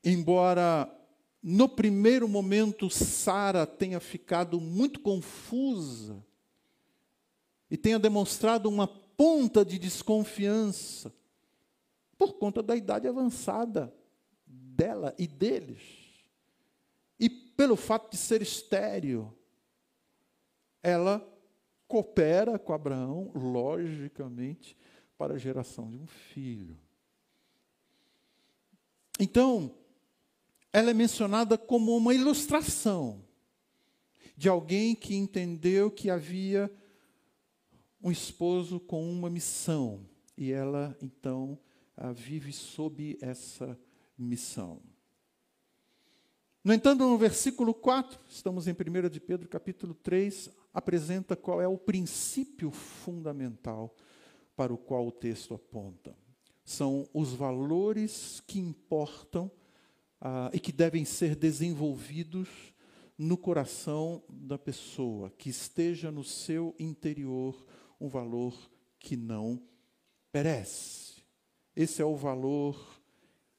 embora 0.04 0.90
no 1.42 1.68
primeiro 1.68 2.28
momento, 2.28 2.90
Sara 2.90 3.66
tenha 3.66 4.00
ficado 4.00 4.62
muito 4.62 5.02
confusa 5.02 6.26
e 7.70 7.76
tenha 7.76 8.00
demonstrado 8.00 8.70
uma 8.70 8.88
ponta 8.88 9.66
de 9.66 9.78
desconfiança 9.78 11.14
por 12.18 12.34
conta 12.36 12.64
da 12.64 12.76
idade 12.76 13.08
avançada 13.08 13.94
dela 14.48 15.14
e 15.18 15.28
deles. 15.28 16.03
Pelo 17.56 17.76
fato 17.76 18.12
de 18.12 18.18
ser 18.18 18.42
estéril, 18.42 19.34
ela 20.82 21.26
coopera 21.88 22.58
com 22.58 22.74
Abraão, 22.74 23.32
logicamente, 23.36 24.76
para 25.18 25.36
a 25.36 25.38
geração 25.38 25.90
de 25.90 25.98
um 25.98 26.08
filho. 26.08 26.78
Então, 29.20 29.76
ela 30.72 30.90
é 30.90 30.94
mencionada 30.94 31.58
como 31.58 31.96
uma 31.96 32.16
ilustração 32.16 33.24
de 34.36 34.50
alguém 34.50 34.96
que 34.96 35.16
entendeu 35.16 35.92
que 35.92 36.10
havia 36.10 36.72
um 38.02 38.12
esposo 38.12 38.80
com 38.80 39.10
uma 39.10 39.30
missão 39.30 40.10
e 40.36 40.52
ela 40.52 40.98
então 41.02 41.58
vive 42.16 42.52
sob 42.52 43.18
essa 43.22 43.80
missão. 44.18 44.82
No 46.64 46.74
entanto, 46.74 47.04
no 47.04 47.18
versículo 47.18 47.74
4, 47.74 48.18
estamos 48.30 48.70
em 48.70 48.72
1 48.72 49.10
de 49.10 49.20
Pedro, 49.20 49.50
capítulo 49.50 49.94
3, 49.94 50.50
apresenta 50.74 51.36
qual 51.36 51.62
é 51.62 51.68
o 51.68 51.78
princípio 51.78 52.72
fundamental 52.72 53.94
para 54.56 54.74
o 54.74 54.78
qual 54.78 55.06
o 55.06 55.12
texto 55.12 55.54
aponta. 55.54 56.16
São 56.64 57.06
os 57.14 57.34
valores 57.34 58.42
que 58.48 58.60
importam 58.60 59.52
ah, 60.22 60.50
e 60.54 60.60
que 60.60 60.72
devem 60.72 61.04
ser 61.04 61.36
desenvolvidos 61.36 62.48
no 63.18 63.36
coração 63.38 64.24
da 64.30 64.58
pessoa, 64.58 65.30
que 65.32 65.50
esteja 65.50 66.14
no 66.14 66.24
seu 66.24 66.74
interior 66.80 67.62
um 68.00 68.08
valor 68.08 68.56
que 69.00 69.18
não 69.18 69.62
perece. 70.32 71.24
Esse 71.76 72.02
é 72.02 72.06
o 72.06 72.16
valor 72.16 72.93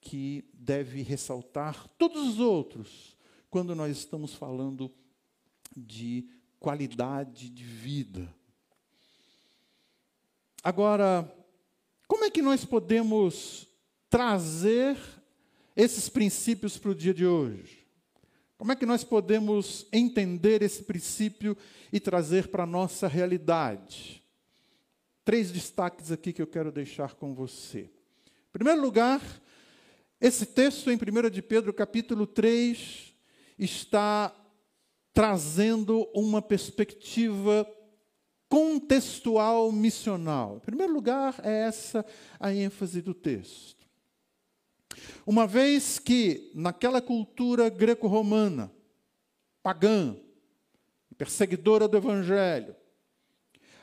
que 0.05 0.45
deve 0.53 1.03
ressaltar 1.03 1.89
todos 1.97 2.29
os 2.29 2.39
outros 2.39 3.17
quando 3.49 3.75
nós 3.75 3.97
estamos 3.97 4.35
falando 4.35 4.93
de 5.75 6.29
qualidade 6.61 7.49
de 7.49 7.65
vida. 7.65 8.33
Agora, 10.63 11.31
como 12.07 12.25
é 12.25 12.31
que 12.31 12.43
nós 12.43 12.65
podemos 12.65 13.67
trazer 14.11 14.97
esses 15.75 16.09
princípios 16.09 16.77
para 16.77 16.91
o 16.91 16.95
dia 16.95 17.15
de 17.15 17.27
hoje? 17.27 17.85
Como 18.59 18.73
é 18.73 18.77
que 18.77 18.87
nós 18.87 19.03
podemos 19.03 19.87
entender 19.93 20.63
esse 20.63 20.83
princípio 20.83 21.57
e 21.93 21.99
trazer 21.99 22.49
para 22.49 22.63
a 22.63 22.67
nossa 22.67 23.09
realidade? 23.09 24.23
Três 25.25 25.51
destaques 25.51 26.13
aqui 26.13 26.33
que 26.33 26.43
eu 26.43 26.47
quero 26.47 26.71
deixar 26.71 27.15
com 27.15 27.35
você. 27.35 27.91
Em 28.49 28.53
primeiro 28.53 28.81
lugar, 28.81 29.21
esse 30.21 30.47
texto 30.47 30.91
em 30.91 30.97
1 30.97 31.31
de 31.31 31.43
Pedro, 31.43 31.73
capítulo 31.73 32.27
3, 32.27 33.15
está 33.59 34.35
trazendo 35.13 36.09
uma 36.15 36.43
perspectiva 36.43 37.67
contextual 38.49 39.71
missional. 39.73 40.57
Em 40.57 40.61
primeiro 40.61 40.93
lugar, 40.93 41.41
é 41.43 41.67
essa 41.67 42.05
a 42.39 42.53
ênfase 42.53 43.01
do 43.03 43.15
texto. 43.15 43.85
Uma 45.27 45.47
vez 45.47 45.99
que, 45.99 46.51
naquela 46.55 47.01
cultura 47.01 47.69
greco-romana, 47.69 48.73
pagã, 49.63 50.17
perseguidora 51.17 51.89
do 51.89 51.97
evangelho, 51.97 52.77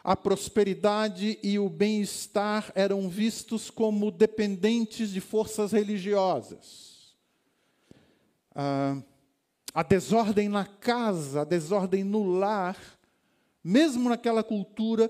a 0.03 0.15
prosperidade 0.15 1.37
e 1.43 1.59
o 1.59 1.69
bem-estar 1.69 2.71
eram 2.73 3.07
vistos 3.07 3.69
como 3.69 4.09
dependentes 4.09 5.11
de 5.11 5.21
forças 5.21 5.71
religiosas. 5.71 7.15
a, 8.55 8.97
a 9.73 9.83
desordem 9.83 10.49
na 10.49 10.65
casa, 10.65 11.41
a 11.41 11.45
desordem 11.45 12.03
no 12.03 12.23
lar, 12.23 12.77
mesmo 13.63 14.09
naquela 14.09 14.43
cultura, 14.43 15.09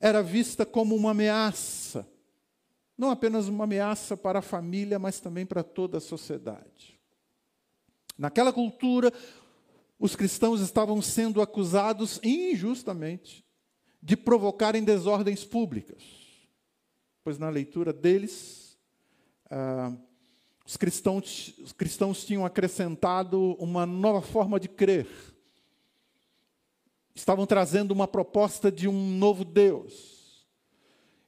era 0.00 0.22
vista 0.22 0.64
como 0.64 0.94
uma 0.94 1.10
ameaça. 1.10 2.06
Não 2.96 3.10
apenas 3.10 3.48
uma 3.48 3.64
ameaça 3.64 4.16
para 4.16 4.38
a 4.38 4.42
família, 4.42 4.98
mas 4.98 5.18
também 5.18 5.44
para 5.44 5.64
toda 5.64 5.98
a 5.98 6.00
sociedade. 6.00 6.98
Naquela 8.16 8.52
cultura, 8.52 9.12
os 9.98 10.14
cristãos 10.14 10.60
estavam 10.60 11.02
sendo 11.02 11.42
acusados 11.42 12.20
injustamente 12.22 13.47
de 14.02 14.16
provocarem 14.16 14.84
desordens 14.84 15.44
públicas, 15.44 16.02
pois 17.24 17.38
na 17.38 17.48
leitura 17.48 17.92
deles, 17.92 18.78
ah, 19.50 19.96
os, 20.64 20.76
cristãos, 20.76 21.54
os 21.58 21.72
cristãos 21.72 22.24
tinham 22.24 22.44
acrescentado 22.44 23.56
uma 23.58 23.84
nova 23.84 24.22
forma 24.22 24.60
de 24.60 24.68
crer, 24.68 25.08
estavam 27.14 27.46
trazendo 27.46 27.92
uma 27.92 28.06
proposta 28.06 28.70
de 28.70 28.86
um 28.86 29.18
novo 29.18 29.44
Deus. 29.44 30.18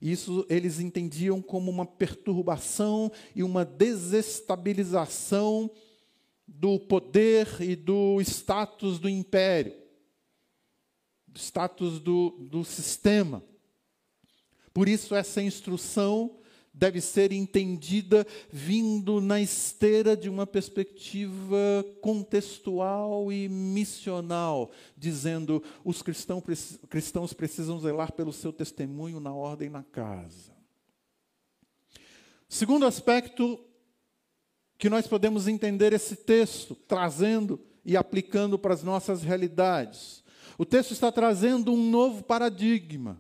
Isso 0.01 0.47
eles 0.49 0.81
entendiam 0.81 1.43
como 1.43 1.71
uma 1.71 1.85
perturbação 1.85 3.13
e 3.35 3.43
uma 3.43 3.65
desestabilização 3.65 5.71
do 6.47 6.79
poder 6.81 7.47
e 7.61 7.77
do 7.77 8.21
status 8.21 8.99
do 8.99 9.09
império, 9.09 9.75
status 11.35 12.01
do, 12.01 12.31
do 12.41 12.65
sistema. 12.65 13.43
Por 14.73 14.89
isso, 14.89 15.15
essa 15.15 15.43
instrução 15.43 16.39
deve 16.73 17.01
ser 17.01 17.33
entendida 17.33 18.27
vindo 18.51 19.21
na 19.21 19.41
esteira 19.41 20.17
de 20.17 20.29
uma 20.29 20.47
perspectiva 20.47 21.85
contextual 22.01 23.33
e 23.33 23.49
missional, 23.49 24.71
dizendo 24.97 25.63
os 25.85 26.01
cristãos, 26.01 26.43
cristãos 26.89 27.33
precisam 27.33 27.81
zelar 27.81 28.13
pelo 28.13 28.33
seu 28.33 28.53
testemunho 28.53 29.19
na 29.19 29.35
ordem 29.35 29.69
na 29.69 29.83
casa. 29.83 30.53
Segundo 32.49 32.87
aspecto 32.87 33.59
que 34.79 34.89
nós 34.89 35.07
podemos 35.07 35.47
entender 35.47 35.93
esse 35.93 36.17
texto, 36.17 36.75
trazendo 36.75 37.61
e 37.85 37.97
aplicando 37.97 38.59
para 38.59 38.73
as 38.73 38.83
nossas 38.83 39.23
realidades. 39.23 40.20
O 40.61 40.67
texto 40.67 40.91
está 40.91 41.11
trazendo 41.11 41.73
um 41.73 41.89
novo 41.89 42.23
paradigma. 42.23 43.19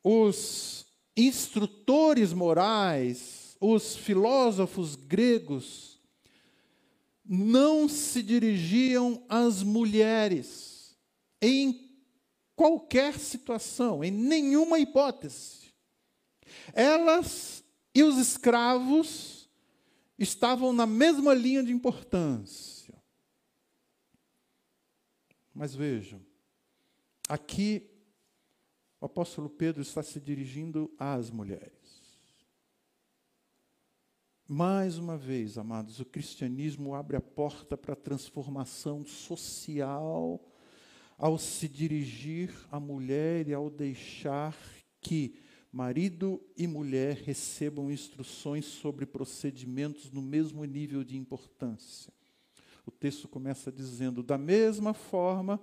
Os 0.00 0.86
instrutores 1.16 2.32
morais, 2.32 3.56
os 3.60 3.96
filósofos 3.96 4.94
gregos, 4.94 5.98
não 7.24 7.88
se 7.88 8.22
dirigiam 8.22 9.24
às 9.28 9.64
mulheres 9.64 10.96
em 11.40 11.90
qualquer 12.54 13.18
situação, 13.18 14.04
em 14.04 14.10
nenhuma 14.12 14.78
hipótese. 14.78 15.72
Elas 16.74 17.64
e 17.92 18.04
os 18.04 18.18
escravos 18.18 19.50
estavam 20.16 20.72
na 20.72 20.86
mesma 20.86 21.34
linha 21.34 21.64
de 21.64 21.72
importância. 21.72 22.71
Mas 25.54 25.74
vejam, 25.74 26.20
aqui 27.28 27.90
o 29.00 29.06
apóstolo 29.06 29.50
Pedro 29.50 29.82
está 29.82 30.02
se 30.02 30.20
dirigindo 30.20 30.90
às 30.98 31.30
mulheres. 31.30 32.02
Mais 34.46 34.98
uma 34.98 35.16
vez, 35.16 35.56
amados, 35.56 35.98
o 35.98 36.04
cristianismo 36.04 36.94
abre 36.94 37.16
a 37.16 37.20
porta 37.20 37.76
para 37.76 37.94
a 37.94 37.96
transformação 37.96 39.04
social 39.04 40.40
ao 41.16 41.38
se 41.38 41.68
dirigir 41.68 42.52
à 42.70 42.78
mulher 42.78 43.48
e 43.48 43.54
ao 43.54 43.70
deixar 43.70 44.56
que 45.00 45.38
marido 45.70 46.44
e 46.56 46.66
mulher 46.66 47.16
recebam 47.16 47.90
instruções 47.90 48.66
sobre 48.66 49.06
procedimentos 49.06 50.10
no 50.10 50.20
mesmo 50.20 50.64
nível 50.64 51.02
de 51.02 51.16
importância. 51.16 52.12
O 52.86 52.90
texto 52.90 53.28
começa 53.28 53.70
dizendo: 53.70 54.22
da 54.22 54.38
mesma 54.38 54.92
forma, 54.92 55.62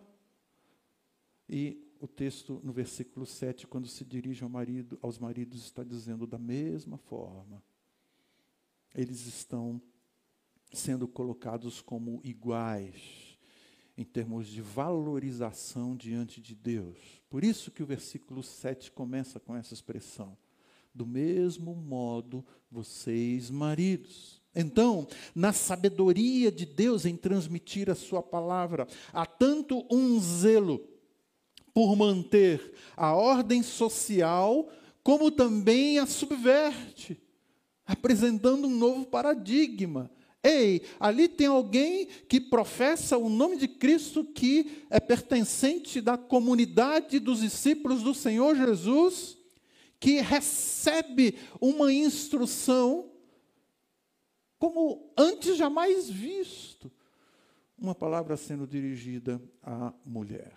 e 1.47 1.83
o 1.99 2.07
texto 2.07 2.61
no 2.63 2.71
versículo 2.71 3.25
7, 3.25 3.67
quando 3.67 3.87
se 3.87 4.05
dirige 4.05 4.43
ao 4.43 4.49
marido, 4.49 4.97
aos 5.01 5.17
maridos, 5.17 5.63
está 5.63 5.83
dizendo 5.83 6.25
da 6.25 6.37
mesma 6.37 6.97
forma. 6.97 7.61
Eles 8.93 9.25
estão 9.25 9.81
sendo 10.71 11.07
colocados 11.07 11.81
como 11.81 12.21
iguais 12.23 13.37
em 13.97 14.05
termos 14.05 14.47
de 14.47 14.61
valorização 14.61 15.93
diante 15.93 16.39
de 16.39 16.55
Deus. 16.55 17.21
Por 17.29 17.43
isso 17.43 17.69
que 17.69 17.83
o 17.83 17.85
versículo 17.85 18.41
7 18.41 18.91
começa 18.91 19.41
com 19.41 19.53
essa 19.53 19.73
expressão. 19.73 20.37
Do 20.95 21.05
mesmo 21.05 21.75
modo, 21.75 22.45
vocês, 22.71 23.49
maridos. 23.49 24.38
Então, 24.59 25.07
na 25.33 25.53
sabedoria 25.53 26.51
de 26.51 26.65
Deus 26.65 27.05
em 27.05 27.15
transmitir 27.15 27.89
a 27.89 27.95
sua 27.95 28.21
palavra, 28.21 28.89
há 29.13 29.25
tanto 29.25 29.85
um 29.89 30.19
zelo 30.19 30.85
por 31.73 31.95
manter 31.95 32.73
a 32.97 33.13
ordem 33.15 33.63
social, 33.63 34.69
como 35.01 35.31
também 35.31 35.97
a 35.97 36.05
subverte, 36.05 37.17
apresentando 37.85 38.67
um 38.67 38.75
novo 38.75 39.05
paradigma. 39.05 40.11
Ei, 40.43 40.81
ali 40.99 41.29
tem 41.29 41.47
alguém 41.47 42.05
que 42.27 42.41
professa 42.41 43.17
o 43.17 43.29
nome 43.29 43.55
de 43.55 43.67
Cristo 43.69 44.25
que 44.25 44.83
é 44.89 44.99
pertencente 44.99 46.01
da 46.01 46.17
comunidade 46.17 47.17
dos 47.17 47.39
discípulos 47.39 48.03
do 48.03 48.13
Senhor 48.13 48.57
Jesus, 48.57 49.37
que 50.01 50.19
recebe 50.19 51.35
uma 51.61 51.93
instrução 51.93 53.09
como 54.59 55.11
antes 55.17 55.57
jamais 55.57 56.09
visto. 56.09 56.91
Uma 57.77 57.95
palavra 57.95 58.35
sendo 58.35 58.67
dirigida 58.67 59.41
à 59.63 59.93
mulher. 60.05 60.53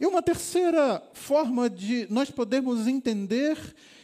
E 0.00 0.06
uma 0.06 0.22
terceira 0.22 1.02
forma 1.12 1.68
de 1.68 2.06
nós 2.10 2.30
podermos 2.30 2.86
entender 2.86 3.58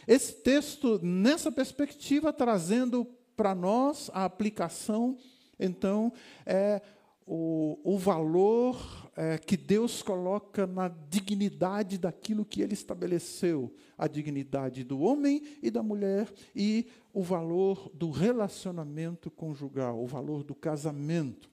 esse 0.07 0.33
texto 0.33 0.99
nessa 1.01 1.51
perspectiva, 1.51 2.33
trazendo 2.33 3.05
para 3.35 3.55
nós 3.55 4.09
a 4.13 4.25
aplicação, 4.25 5.17
então, 5.61 6.11
é 6.45 6.81
o, 7.25 7.79
o 7.83 7.97
valor 7.97 9.00
é, 9.15 9.37
que 9.37 9.57
Deus 9.57 10.01
coloca 10.01 10.65
na 10.65 10.87
dignidade 10.87 11.97
daquilo 11.97 12.45
que 12.45 12.61
Ele 12.61 12.73
estabeleceu, 12.73 13.73
a 13.97 14.07
dignidade 14.07 14.83
do 14.83 15.01
homem 15.01 15.41
e 15.61 15.69
da 15.69 15.83
mulher 15.83 16.31
e 16.55 16.87
o 17.13 17.21
valor 17.21 17.89
do 17.93 18.09
relacionamento 18.09 19.29
conjugal, 19.29 20.01
o 20.01 20.07
valor 20.07 20.43
do 20.43 20.55
casamento. 20.55 21.49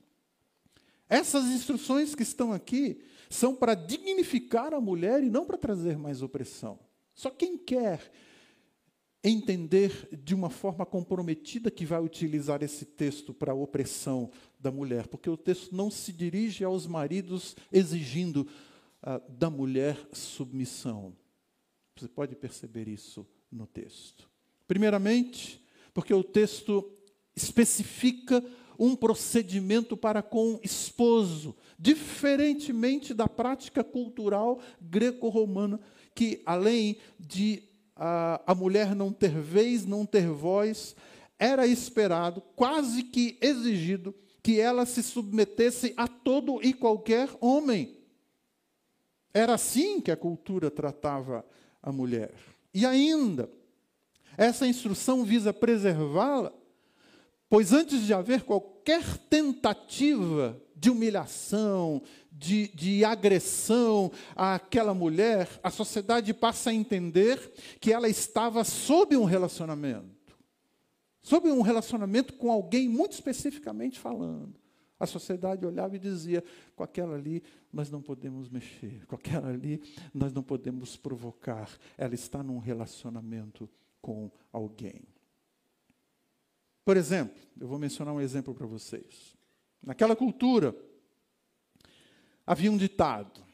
Essas 1.09 1.47
instruções 1.47 2.15
que 2.15 2.23
estão 2.23 2.53
aqui 2.53 3.01
são 3.31 3.55
para 3.55 3.75
dignificar 3.75 4.73
a 4.73 4.81
mulher 4.81 5.23
e 5.23 5.31
não 5.31 5.45
para 5.45 5.59
trazer 5.59 5.99
mais 5.99 6.23
opressão. 6.23 6.79
Só 7.15 7.31
quem 7.31 7.59
quer 7.59 8.11
entender 9.23 10.09
de 10.13 10.35
uma 10.35 10.49
forma 10.49 10.87
comprometida 10.87 11.71
que 11.71 11.85
vai 11.85 12.01
utilizar 12.01 12.63
esse 12.63 12.85
texto 12.85 13.35
para 13.35 13.53
a 13.53 13.57
opressão 13.57 14.31
da 14.59 14.71
mulher, 14.71 15.09
porque 15.09 15.29
o 15.29 15.37
texto 15.37 15.75
não 15.75 15.91
se 15.91 16.13
dirige 16.13 16.65
aos 16.65 16.87
maridos 16.87 17.57
exigindo 17.73 18.47
uh, 19.03 19.33
da 19.33 19.51
mulher 19.51 19.99
submissão. 20.13 21.17
Você 21.97 22.09
pode 22.09 22.37
perceber 22.37 22.89
isso 22.89 23.27
no 23.51 23.67
texto. 23.67 24.29
Primeiramente, 24.67 25.65
porque 25.93 26.15
o 26.15 26.23
texto 26.23 26.93
especifica 27.35 28.45
um 28.79 28.95
procedimento 28.95 29.97
para 29.97 30.23
com 30.23 30.61
esposo, 30.63 31.57
diferentemente 31.77 33.13
da 33.13 33.27
prática 33.27 33.83
cultural 33.83 34.61
greco-romana, 34.81 35.81
que 36.15 36.41
além 36.47 36.99
de 37.19 37.68
a, 37.99 38.41
a 38.47 38.55
mulher 38.55 38.95
não 38.95 39.13
ter 39.13 39.31
vez, 39.31 39.85
não 39.85 40.07
ter 40.07 40.29
voz, 40.29 40.95
era 41.39 41.67
esperado, 41.67 42.41
quase 42.55 43.03
que 43.03 43.37
exigido, 43.41 44.15
que 44.43 44.61
ela 44.61 44.87
se 44.87 45.03
submetesse 45.03 45.93
a 45.97 46.07
todo 46.07 46.61
e 46.63 46.73
qualquer 46.73 47.29
homem. 47.41 47.99
Era 49.35 49.55
assim 49.55 50.01
que 50.01 50.11
a 50.11 50.17
cultura 50.17 50.71
tratava 50.71 51.45
a 51.83 51.93
mulher. 51.93 52.33
E 52.73 52.87
ainda, 52.87 53.51
essa 54.37 54.67
instrução 54.67 55.25
visa 55.25 55.53
preservá-la 55.53 56.53
Pois 57.49 57.73
antes 57.73 58.05
de 58.05 58.13
haver 58.13 58.43
qualquer 58.43 59.03
tentativa 59.31 60.61
de 60.79 60.91
humilhação, 60.91 62.03
de, 62.31 62.69
de, 62.69 63.05
agressão 63.05 64.13
àquela 64.37 64.95
mulher, 64.95 65.49
a 65.63 65.71
sociedade 65.71 66.33
passa 66.33 66.71
a 66.71 66.75
entender 66.75 67.53
que 67.81 67.93
ela 67.93 68.09
estava 68.09 68.63
sob 68.63 69.17
um 69.17 69.25
relacionamento, 69.25 70.39
sobre 71.21 71.51
um 71.51 71.63
relacionamento 71.63 72.33
com 72.35 72.51
alguém 72.51 72.89
muito 72.89 73.13
especificamente 73.13 73.99
falando. 73.99 74.55
A 75.01 75.07
sociedade 75.07 75.65
olhava 75.65 75.95
e 75.95 75.99
dizia: 75.99 76.43
com 76.75 76.83
aquela 76.83 77.15
ali 77.15 77.43
nós 77.73 77.91
não 77.91 78.03
podemos 78.03 78.49
mexer, 78.49 79.07
com 79.07 79.15
aquela 79.15 79.49
ali 79.49 79.81
nós 80.13 80.33
não 80.33 80.43
podemos 80.43 80.97
provocar. 80.97 81.71
Ela 81.97 82.15
está 82.15 82.43
num 82.43 82.59
relacionamento 82.59 83.69
com 84.01 84.31
alguém. 84.53 85.03
Por 86.85 86.97
exemplo, 86.97 87.37
eu 87.61 87.69
vou 87.69 87.79
mencionar 87.79 88.15
um 88.15 88.21
exemplo 88.21 88.55
para 88.55 88.67
vocês. 88.67 89.38
Naquela 89.83 90.17
cultura, 90.17 90.77
havia 92.47 92.71
um 92.71 92.77
ditado. 92.77 93.45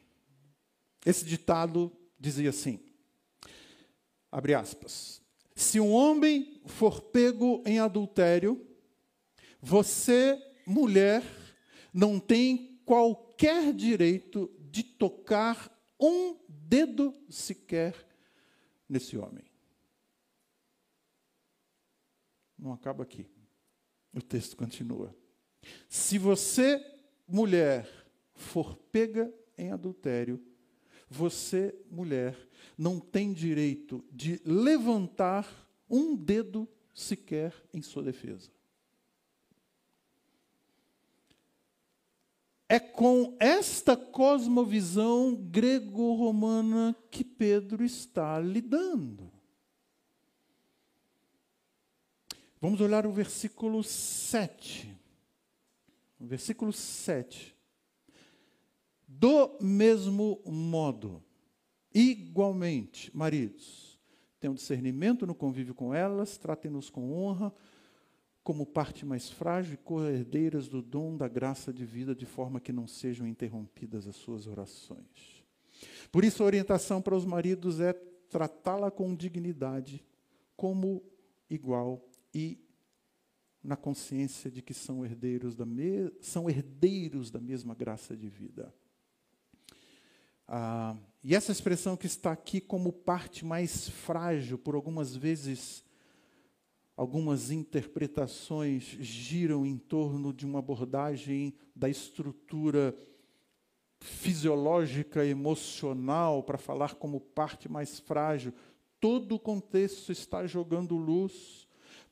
Esse 1.04 1.24
ditado 1.24 1.92
dizia 2.18 2.50
assim: 2.50 2.80
abre 4.30 4.54
aspas. 4.54 5.22
Se 5.54 5.78
um 5.78 5.92
homem 5.92 6.60
for 6.66 7.00
pego 7.00 7.62
em 7.64 7.78
adultério, 7.78 8.66
você 9.60 10.36
mulher 10.66 11.22
não 11.92 12.18
tem 12.18 12.80
qualquer 12.84 13.72
direito 13.72 14.50
de 14.70 14.82
tocar 14.82 15.70
um 16.00 16.36
dedo 16.48 17.14
sequer 17.28 17.94
nesse 18.88 19.16
homem. 19.16 19.44
Não 22.58 22.72
acaba 22.72 23.04
aqui. 23.04 23.28
O 24.12 24.20
texto 24.20 24.56
continua. 24.56 25.14
Se 25.88 26.18
você, 26.18 26.84
mulher, 27.26 27.88
for 28.34 28.76
pega 28.90 29.32
em 29.56 29.70
adultério, 29.70 30.42
você, 31.08 31.74
mulher, 31.90 32.36
não 32.76 32.98
tem 32.98 33.32
direito 33.32 34.04
de 34.10 34.40
levantar 34.44 35.68
um 35.88 36.16
dedo 36.16 36.68
sequer 36.92 37.54
em 37.72 37.82
sua 37.82 38.02
defesa. 38.02 38.50
É 42.68 42.80
com 42.80 43.36
esta 43.38 43.96
cosmovisão 43.96 45.34
grego-romana 45.34 46.96
que 47.10 47.22
Pedro 47.22 47.84
está 47.84 48.40
lidando. 48.40 49.30
Vamos 52.60 52.80
olhar 52.80 53.06
o 53.06 53.12
versículo 53.12 53.84
7. 53.84 54.93
Versículo 56.26 56.72
7. 56.72 57.54
Do 59.06 59.56
mesmo 59.60 60.40
modo, 60.44 61.22
igualmente, 61.94 63.14
maridos, 63.16 63.98
tenham 64.40 64.54
discernimento 64.54 65.26
no 65.26 65.34
convívio 65.34 65.74
com 65.74 65.94
elas, 65.94 66.36
tratem-nos 66.36 66.90
com 66.90 67.12
honra, 67.12 67.54
como 68.42 68.66
parte 68.66 69.06
mais 69.06 69.30
frágil 69.30 69.74
e 69.74 69.78
co-herdeiras 69.78 70.68
do 70.68 70.82
dom 70.82 71.16
da 71.16 71.28
graça 71.28 71.72
de 71.72 71.84
vida, 71.84 72.14
de 72.14 72.26
forma 72.26 72.60
que 72.60 72.72
não 72.72 72.86
sejam 72.86 73.26
interrompidas 73.26 74.06
as 74.06 74.16
suas 74.16 74.46
orações. 74.46 75.44
Por 76.10 76.24
isso, 76.24 76.42
a 76.42 76.46
orientação 76.46 77.00
para 77.00 77.16
os 77.16 77.24
maridos 77.24 77.80
é 77.80 77.92
tratá-la 78.28 78.90
com 78.90 79.14
dignidade, 79.14 80.04
como 80.56 81.02
igual 81.48 82.04
e 82.34 82.63
na 83.64 83.76
consciência 83.76 84.50
de 84.50 84.62
que 84.62 84.74
são 84.74 85.04
herdeiros 85.04 85.56
da, 85.56 85.64
me 85.64 86.12
são 86.20 86.48
herdeiros 86.48 87.30
da 87.30 87.40
mesma 87.40 87.74
graça 87.74 88.16
de 88.16 88.28
vida. 88.28 88.72
Ah, 90.46 90.94
e 91.22 91.34
essa 91.34 91.50
expressão 91.50 91.96
que 91.96 92.06
está 92.06 92.30
aqui 92.30 92.60
como 92.60 92.92
parte 92.92 93.44
mais 93.44 93.88
frágil, 93.88 94.58
por 94.58 94.74
algumas 94.74 95.16
vezes 95.16 95.82
Algumas 96.96 97.50
interpretações 97.50 98.84
giram 99.00 99.66
em 99.66 99.76
torno 99.76 100.32
de 100.32 100.46
uma 100.46 100.60
abordagem 100.60 101.52
da 101.74 101.88
estrutura 101.88 102.96
fisiológica, 104.00 105.26
emocional, 105.26 106.44
para 106.44 106.56
falar 106.56 106.94
como 106.94 107.18
parte 107.18 107.68
mais 107.68 107.98
frágil. 107.98 108.54
Todo 109.00 109.34
o 109.34 109.40
contexto 109.40 110.12
está 110.12 110.46
jogando 110.46 110.96
luz 110.96 111.63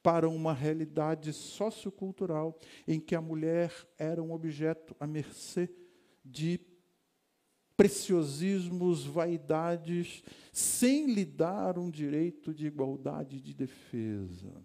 para 0.02 0.28
uma 0.28 0.52
realidade 0.52 1.32
sociocultural 1.32 2.58
em 2.86 2.98
que 2.98 3.14
a 3.14 3.20
mulher 3.20 3.72
era 3.98 4.22
um 4.22 4.32
objeto 4.32 4.96
à 4.98 5.06
mercê 5.06 5.70
de 6.24 6.60
preciosismos, 7.76 9.04
vaidades, 9.04 10.22
sem 10.52 11.06
lhe 11.12 11.24
dar 11.24 11.78
um 11.78 11.90
direito 11.90 12.52
de 12.52 12.66
igualdade 12.66 13.40
de 13.40 13.54
defesa. 13.54 14.64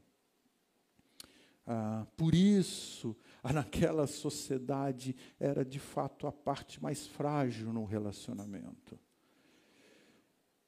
Ah, 1.66 2.08
por 2.16 2.34
isso, 2.34 3.16
naquela 3.44 4.08
sociedade 4.08 5.16
era 5.40 5.66
de 5.66 5.80
fato 5.80 6.28
a 6.28 6.32
parte 6.32 6.82
mais 6.82 7.06
frágil 7.08 7.74
no 7.74 7.84
relacionamento. 7.86 8.98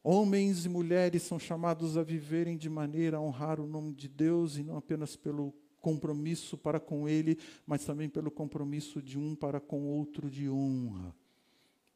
Homens 0.04 0.66
e 0.66 0.70
mulheres 0.70 1.24
são 1.24 1.38
chamados 1.38 1.98
a 1.98 2.04
viverem 2.04 2.58
de 2.58 2.70
maneira 2.70 3.18
a 3.18 3.22
honrar 3.22 3.60
o 3.60 3.68
nome 3.68 3.94
de 3.94 4.08
Deus 4.08 4.58
e 4.58 4.64
não 4.64 4.78
apenas 4.78 5.16
pelo 5.16 5.54
compromisso 5.82 6.58
para 6.58 6.80
com 6.80 7.08
Ele, 7.08 7.38
mas 7.66 7.86
também 7.86 8.08
pelo 8.08 8.32
compromisso 8.32 9.02
de 9.02 9.18
um 9.18 9.36
para 9.36 9.60
com 9.60 9.86
outro 9.86 10.30
de 10.30 10.50
honra. 10.50 11.16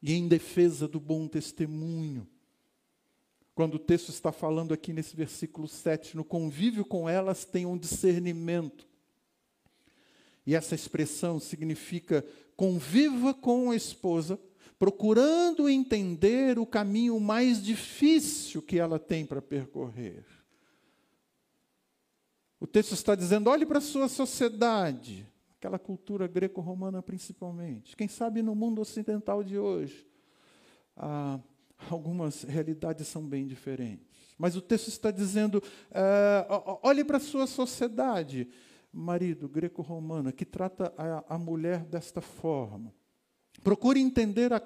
E 0.02 0.12
em 0.12 0.28
defesa 0.28 0.86
do 0.86 1.00
bom 1.00 1.26
testemunho. 1.26 2.26
Quando 3.54 3.76
o 3.76 3.78
texto 3.78 4.08
está 4.08 4.32
falando 4.32 4.74
aqui 4.74 4.92
nesse 4.92 5.14
versículo 5.16 5.68
7, 5.68 6.16
no 6.16 6.24
convívio 6.24 6.84
com 6.84 7.08
elas 7.08 7.44
tem 7.44 7.64
um 7.64 7.78
discernimento. 7.78 8.86
E 10.46 10.54
essa 10.54 10.74
expressão 10.74 11.38
significa 11.38 12.24
conviva 12.56 13.32
com 13.32 13.70
a 13.70 13.76
esposa, 13.76 14.38
procurando 14.84 15.66
entender 15.66 16.58
o 16.58 16.66
caminho 16.66 17.18
mais 17.18 17.62
difícil 17.62 18.60
que 18.60 18.78
ela 18.78 18.98
tem 18.98 19.24
para 19.24 19.40
percorrer. 19.40 20.26
O 22.60 22.66
texto 22.66 22.92
está 22.92 23.14
dizendo: 23.14 23.48
olhe 23.48 23.64
para 23.64 23.78
a 23.78 23.80
sua 23.80 24.10
sociedade, 24.10 25.26
aquela 25.56 25.78
cultura 25.78 26.26
greco-romana 26.26 27.02
principalmente. 27.02 27.96
Quem 27.96 28.08
sabe 28.08 28.42
no 28.42 28.54
mundo 28.54 28.82
ocidental 28.82 29.42
de 29.42 29.58
hoje, 29.58 30.06
ah, 30.94 31.40
algumas 31.88 32.42
realidades 32.42 33.08
são 33.08 33.26
bem 33.26 33.46
diferentes. 33.46 34.06
Mas 34.36 34.54
o 34.54 34.60
texto 34.60 34.88
está 34.88 35.10
dizendo: 35.10 35.62
ah, 35.92 36.78
olhe 36.82 37.02
para 37.04 37.16
a 37.16 37.20
sua 37.20 37.46
sociedade 37.46 38.50
marido 38.92 39.48
greco-romano 39.48 40.30
que 40.30 40.44
trata 40.44 40.92
a, 40.98 41.36
a, 41.36 41.38
mulher 41.38 41.86
desta 41.86 42.20
forma. 42.20 42.92
Procure 43.64 43.98
entender 43.98 44.52
a, 44.52 44.62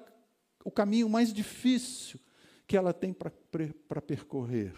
o 0.63 0.69
caminho 0.69 1.09
mais 1.09 1.33
difícil 1.33 2.19
que 2.67 2.75
ela 2.77 2.93
tem 2.93 3.13
para 3.13 4.01
percorrer. 4.01 4.73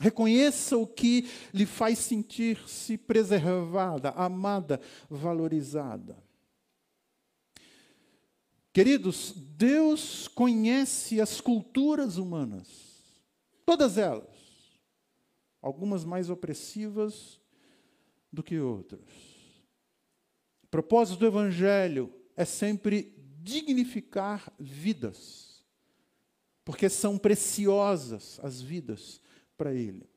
Reconheça 0.00 0.76
o 0.76 0.86
que 0.86 1.28
lhe 1.54 1.64
faz 1.64 1.98
sentir-se 2.00 2.98
preservada, 2.98 4.10
amada, 4.10 4.80
valorizada. 5.08 6.22
Queridos, 8.72 9.32
Deus 9.34 10.28
conhece 10.28 11.20
as 11.20 11.40
culturas 11.40 12.16
humanas, 12.16 12.68
todas 13.64 13.98
elas, 13.98 14.36
algumas 15.62 16.04
mais 16.04 16.28
opressivas, 16.28 17.40
do 18.32 18.42
que 18.42 18.58
outros. 18.60 19.00
O 20.64 20.66
propósito 20.68 21.20
do 21.20 21.26
Evangelho 21.26 22.12
é 22.36 22.44
sempre 22.44 23.17
dignificar 23.48 24.52
vidas, 24.58 25.64
porque 26.64 26.88
são 26.88 27.16
preciosas 27.16 28.38
as 28.42 28.60
vidas 28.60 29.22
para 29.56 29.72
Ele. 29.72 30.08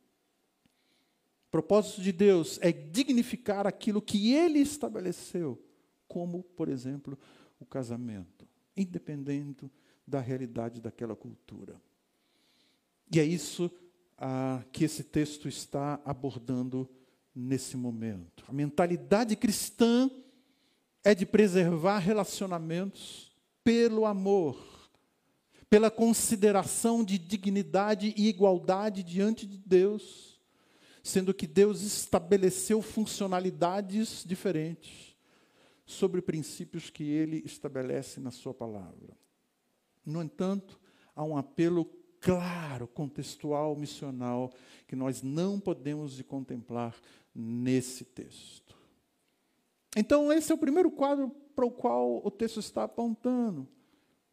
O 1.48 1.52
propósito 1.52 2.02
de 2.02 2.12
Deus 2.12 2.60
é 2.62 2.72
dignificar 2.72 3.66
aquilo 3.66 4.02
que 4.02 4.34
Ele 4.34 4.60
estabeleceu, 4.60 5.62
como, 6.08 6.44
por 6.44 6.68
exemplo, 6.68 7.18
o 7.60 7.66
casamento, 7.66 8.48
independente 8.76 9.72
da 10.06 10.20
realidade 10.20 10.82
daquela 10.82 11.16
cultura. 11.16 11.82
E 13.14 13.20
é 13.20 13.24
isso 13.24 13.72
ah, 14.18 14.64
que 14.72 14.84
esse 14.84 15.04
texto 15.04 15.48
está 15.48 16.02
abordando 16.04 16.90
nesse 17.34 17.78
momento. 17.78 18.44
A 18.48 18.54
mentalidade 18.54 19.36
cristã 19.36 20.10
é 21.04 21.16
de 21.16 21.26
preservar 21.26 22.00
relacionamentos 22.00 23.32
pelo 23.64 24.06
amor, 24.06 24.58
pela 25.70 25.90
consideração 25.90 27.04
de 27.04 27.18
dignidade 27.18 28.14
e 28.18 28.28
igualdade 28.28 29.04
diante 29.04 29.46
de 29.46 29.58
Deus, 29.58 30.40
sendo 31.04 31.34
que 31.34 31.48
Deus 31.48 31.82
estabeleceu 31.82 32.82
funcionalidades 32.82 34.24
diferentes 34.26 35.16
sobre 35.86 36.22
princípios 36.22 36.90
que 36.90 37.04
ele 37.04 37.42
estabelece 37.46 38.20
na 38.20 38.32
sua 38.32 38.54
palavra. 38.54 39.18
No 40.06 40.22
entanto, 40.22 40.80
há 41.16 41.24
um 41.24 41.38
apelo 41.38 41.86
claro, 42.20 42.88
contextual, 42.88 43.76
missional, 43.76 44.52
que 44.88 44.96
nós 44.96 45.22
não 45.24 45.60
podemos 45.60 46.16
de 46.16 46.24
contemplar 46.24 46.96
nesse 47.34 48.06
texto. 48.06 48.71
Então, 49.96 50.32
esse 50.32 50.52
é 50.52 50.56
o 50.56 50.58
primeiro 50.58 50.90
quadro 50.90 51.30
para 51.56 51.66
o 51.66 51.72
qual 51.72 52.22
o 52.24 52.32
texto 52.32 52.60
está 52.60 52.84
apontando, 52.84 53.68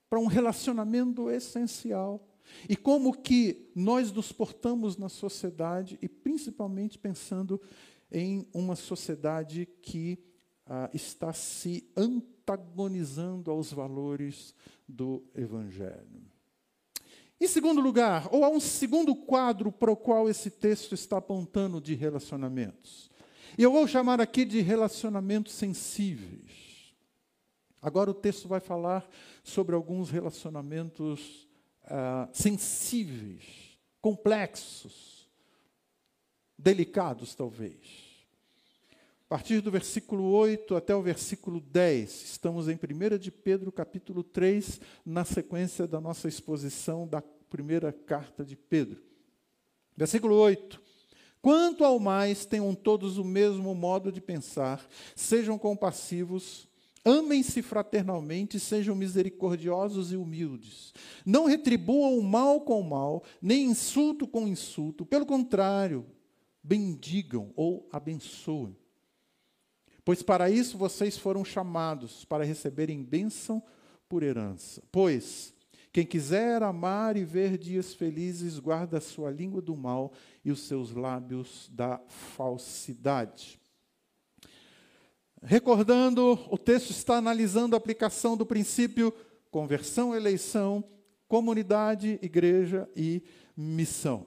para 0.08 0.18
um 0.18 0.26
relacionamento 0.26 1.30
essencial. 1.30 2.24
E 2.68 2.76
como 2.76 3.12
que 3.12 3.70
nós 3.74 4.10
nos 4.12 4.32
portamos 4.32 4.96
na 4.96 5.08
sociedade, 5.08 5.98
e 6.00 6.08
principalmente 6.08 6.98
pensando 6.98 7.60
em 8.10 8.46
uma 8.54 8.74
sociedade 8.74 9.66
que 9.82 10.18
ah, 10.64 10.88
está 10.94 11.32
se 11.32 11.90
antagonizando 11.96 13.50
aos 13.50 13.72
valores 13.72 14.54
do 14.88 15.22
Evangelho. 15.34 16.22
Em 17.40 17.46
segundo 17.46 17.80
lugar, 17.80 18.28
ou 18.32 18.44
há 18.44 18.48
um 18.48 18.58
segundo 18.58 19.14
quadro 19.14 19.70
para 19.70 19.92
o 19.92 19.96
qual 19.96 20.28
esse 20.28 20.50
texto 20.50 20.94
está 20.94 21.18
apontando 21.18 21.80
de 21.80 21.94
relacionamentos. 21.94 23.10
Eu 23.56 23.72
vou 23.72 23.86
chamar 23.86 24.20
aqui 24.20 24.44
de 24.44 24.60
relacionamentos 24.60 25.54
sensíveis. 25.54 26.94
Agora 27.80 28.10
o 28.10 28.14
texto 28.14 28.48
vai 28.48 28.60
falar 28.60 29.08
sobre 29.42 29.74
alguns 29.74 30.10
relacionamentos 30.10 31.48
uh, 31.84 32.28
sensíveis, 32.32 33.78
complexos, 34.00 35.28
delicados 36.58 37.34
talvez. 37.34 38.08
A 39.26 39.28
partir 39.28 39.60
do 39.60 39.70
versículo 39.70 40.24
8 40.32 40.74
até 40.74 40.94
o 40.94 41.02
versículo 41.02 41.60
10, 41.60 42.22
estamos 42.22 42.66
em 42.68 42.74
1 42.74 43.18
de 43.18 43.30
Pedro, 43.30 43.70
capítulo 43.70 44.24
3, 44.24 44.80
na 45.04 45.24
sequência 45.24 45.86
da 45.86 46.00
nossa 46.00 46.28
exposição 46.28 47.06
da 47.06 47.20
primeira 47.20 47.92
carta 47.92 48.44
de 48.44 48.56
Pedro. 48.56 49.02
Versículo 49.96 50.34
8. 50.34 50.87
Quanto 51.40 51.84
ao 51.84 51.98
mais, 51.98 52.44
tenham 52.46 52.74
todos 52.74 53.18
o 53.18 53.24
mesmo 53.24 53.74
modo 53.74 54.10
de 54.10 54.20
pensar, 54.20 54.86
sejam 55.14 55.58
compassivos, 55.58 56.68
amem-se 57.04 57.62
fraternalmente, 57.62 58.58
sejam 58.58 58.94
misericordiosos 58.94 60.12
e 60.12 60.16
humildes. 60.16 60.92
Não 61.24 61.46
retribuam 61.46 62.18
o 62.18 62.22
mal 62.22 62.60
com 62.62 62.80
o 62.80 62.88
mal, 62.88 63.22
nem 63.40 63.66
insulto 63.66 64.26
com 64.26 64.48
insulto. 64.48 65.06
Pelo 65.06 65.24
contrário, 65.24 66.04
bendigam 66.62 67.52
ou 67.56 67.88
abençoem 67.92 68.76
Pois 70.08 70.22
para 70.22 70.48
isso 70.48 70.78
vocês 70.78 71.18
foram 71.18 71.44
chamados, 71.44 72.24
para 72.24 72.42
receberem 72.42 73.04
bênção 73.04 73.62
por 74.08 74.22
herança. 74.22 74.82
Pois 74.90 75.52
quem 75.98 76.06
quiser 76.06 76.62
amar 76.62 77.16
e 77.16 77.24
ver 77.24 77.58
dias 77.58 77.92
felizes, 77.92 78.60
guarda 78.60 78.98
a 78.98 79.00
sua 79.00 79.32
língua 79.32 79.60
do 79.60 79.76
mal 79.76 80.12
e 80.44 80.52
os 80.52 80.60
seus 80.60 80.92
lábios 80.92 81.68
da 81.72 82.00
falsidade. 82.06 83.58
Recordando, 85.42 86.38
o 86.52 86.56
texto 86.56 86.90
está 86.90 87.16
analisando 87.16 87.74
a 87.74 87.78
aplicação 87.78 88.36
do 88.36 88.46
princípio 88.46 89.12
conversão, 89.50 90.14
eleição, 90.14 90.84
comunidade, 91.26 92.16
igreja 92.22 92.88
e 92.94 93.20
missão. 93.56 94.24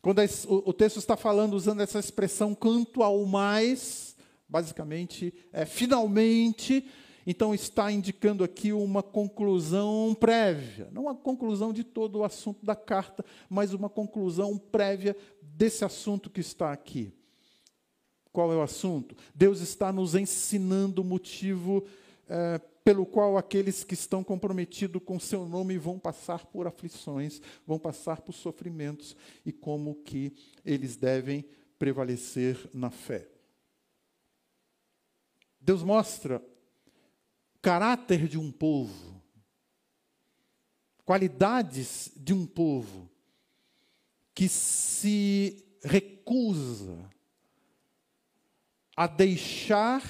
Quando 0.00 0.22
o 0.46 0.72
texto 0.72 0.96
está 0.96 1.18
falando, 1.18 1.52
usando 1.52 1.82
essa 1.82 1.98
expressão 1.98 2.54
quanto 2.54 3.02
ao 3.02 3.26
mais, 3.26 4.16
basicamente, 4.48 5.34
é, 5.52 5.66
finalmente, 5.66 6.88
então 7.30 7.54
está 7.54 7.92
indicando 7.92 8.42
aqui 8.42 8.72
uma 8.72 9.02
conclusão 9.02 10.16
prévia, 10.18 10.88
não 10.90 11.10
a 11.10 11.14
conclusão 11.14 11.74
de 11.74 11.84
todo 11.84 12.20
o 12.20 12.24
assunto 12.24 12.64
da 12.64 12.74
carta, 12.74 13.22
mas 13.50 13.74
uma 13.74 13.90
conclusão 13.90 14.56
prévia 14.56 15.14
desse 15.42 15.84
assunto 15.84 16.30
que 16.30 16.40
está 16.40 16.72
aqui. 16.72 17.12
Qual 18.32 18.50
é 18.50 18.56
o 18.56 18.62
assunto? 18.62 19.14
Deus 19.34 19.60
está 19.60 19.92
nos 19.92 20.14
ensinando 20.14 21.02
o 21.02 21.04
motivo 21.04 21.84
é, 22.26 22.58
pelo 22.82 23.04
qual 23.04 23.36
aqueles 23.36 23.84
que 23.84 23.92
estão 23.92 24.24
comprometidos 24.24 25.02
com 25.04 25.20
seu 25.20 25.46
nome 25.46 25.76
vão 25.76 25.98
passar 25.98 26.46
por 26.46 26.66
aflições, 26.66 27.42
vão 27.66 27.78
passar 27.78 28.22
por 28.22 28.32
sofrimentos 28.32 29.14
e 29.44 29.52
como 29.52 29.96
que 29.96 30.32
eles 30.64 30.96
devem 30.96 31.44
prevalecer 31.78 32.58
na 32.72 32.88
fé. 32.88 33.28
Deus 35.60 35.82
mostra 35.82 36.42
caráter 37.68 38.26
de 38.26 38.38
um 38.38 38.50
povo, 38.50 39.22
qualidades 41.04 42.10
de 42.16 42.32
um 42.32 42.46
povo 42.46 43.10
que 44.34 44.48
se 44.48 45.66
recusa 45.84 46.98
a 48.96 49.06
deixar 49.06 50.02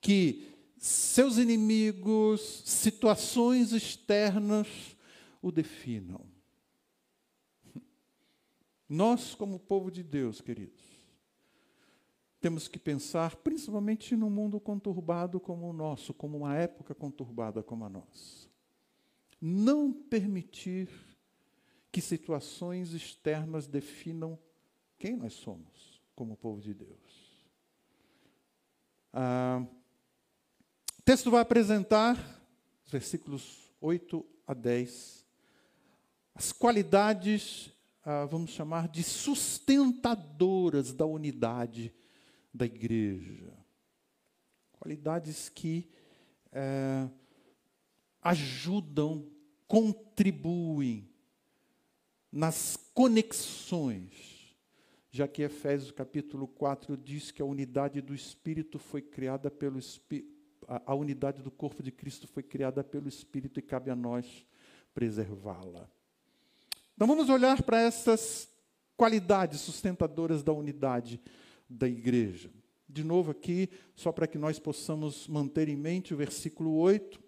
que 0.00 0.48
seus 0.76 1.38
inimigos, 1.38 2.64
situações 2.66 3.70
externas 3.70 4.66
o 5.40 5.52
definam. 5.52 6.26
Nós, 8.88 9.36
como 9.36 9.60
povo 9.60 9.88
de 9.88 10.02
Deus, 10.02 10.40
queridos, 10.40 10.91
temos 12.42 12.66
que 12.66 12.78
pensar 12.78 13.36
principalmente 13.36 14.16
num 14.16 14.28
mundo 14.28 14.58
conturbado 14.58 15.38
como 15.38 15.70
o 15.70 15.72
nosso, 15.72 16.12
como 16.12 16.38
uma 16.38 16.56
época 16.56 16.92
conturbada 16.92 17.62
como 17.62 17.84
a 17.84 17.88
nossa. 17.88 18.48
Não 19.40 19.92
permitir 19.92 20.88
que 21.92 22.00
situações 22.00 22.94
externas 22.94 23.68
definam 23.68 24.36
quem 24.98 25.14
nós 25.14 25.34
somos 25.34 26.02
como 26.16 26.36
povo 26.36 26.60
de 26.60 26.74
Deus. 26.74 27.46
Ah, 29.12 29.64
o 30.98 31.02
texto 31.04 31.30
vai 31.30 31.42
apresentar, 31.42 32.18
versículos 32.86 33.70
8 33.80 34.26
a 34.48 34.54
10, 34.54 35.24
as 36.34 36.50
qualidades, 36.50 37.70
ah, 38.04 38.24
vamos 38.24 38.50
chamar 38.50 38.88
de 38.88 39.04
sustentadoras 39.04 40.92
da 40.92 41.06
unidade 41.06 41.94
da 42.52 42.66
igreja. 42.66 43.52
Qualidades 44.72 45.48
que 45.48 45.88
é, 46.50 47.08
ajudam, 48.20 49.26
contribuem 49.66 51.08
nas 52.30 52.76
conexões, 52.94 54.56
já 55.10 55.28
que 55.28 55.42
Efésios 55.42 55.90
capítulo 55.90 56.46
4 56.46 56.96
diz 56.96 57.30
que 57.30 57.42
a 57.42 57.44
unidade 57.44 58.00
do 58.00 58.14
Espírito 58.14 58.78
foi 58.78 59.02
criada 59.02 59.50
pelo 59.50 59.78
Espírito, 59.78 60.32
a 60.66 60.94
unidade 60.94 61.42
do 61.42 61.50
corpo 61.50 61.82
de 61.82 61.90
Cristo 61.90 62.26
foi 62.28 62.42
criada 62.42 62.84
pelo 62.84 63.08
Espírito 63.08 63.58
e 63.58 63.62
cabe 63.62 63.90
a 63.90 63.96
nós 63.96 64.46
preservá-la. 64.94 65.88
Então 66.94 67.06
vamos 67.06 67.28
olhar 67.28 67.62
para 67.62 67.80
essas 67.80 68.48
qualidades 68.96 69.60
sustentadoras 69.60 70.42
da 70.42 70.52
unidade 70.52 71.20
da 71.72 71.88
igreja. 71.88 72.50
De 72.88 73.02
novo 73.02 73.30
aqui, 73.30 73.70
só 73.94 74.12
para 74.12 74.26
que 74.26 74.36
nós 74.36 74.58
possamos 74.58 75.26
manter 75.26 75.68
em 75.68 75.76
mente 75.76 76.12
o 76.12 76.16
versículo 76.16 76.76
8. 76.76 77.20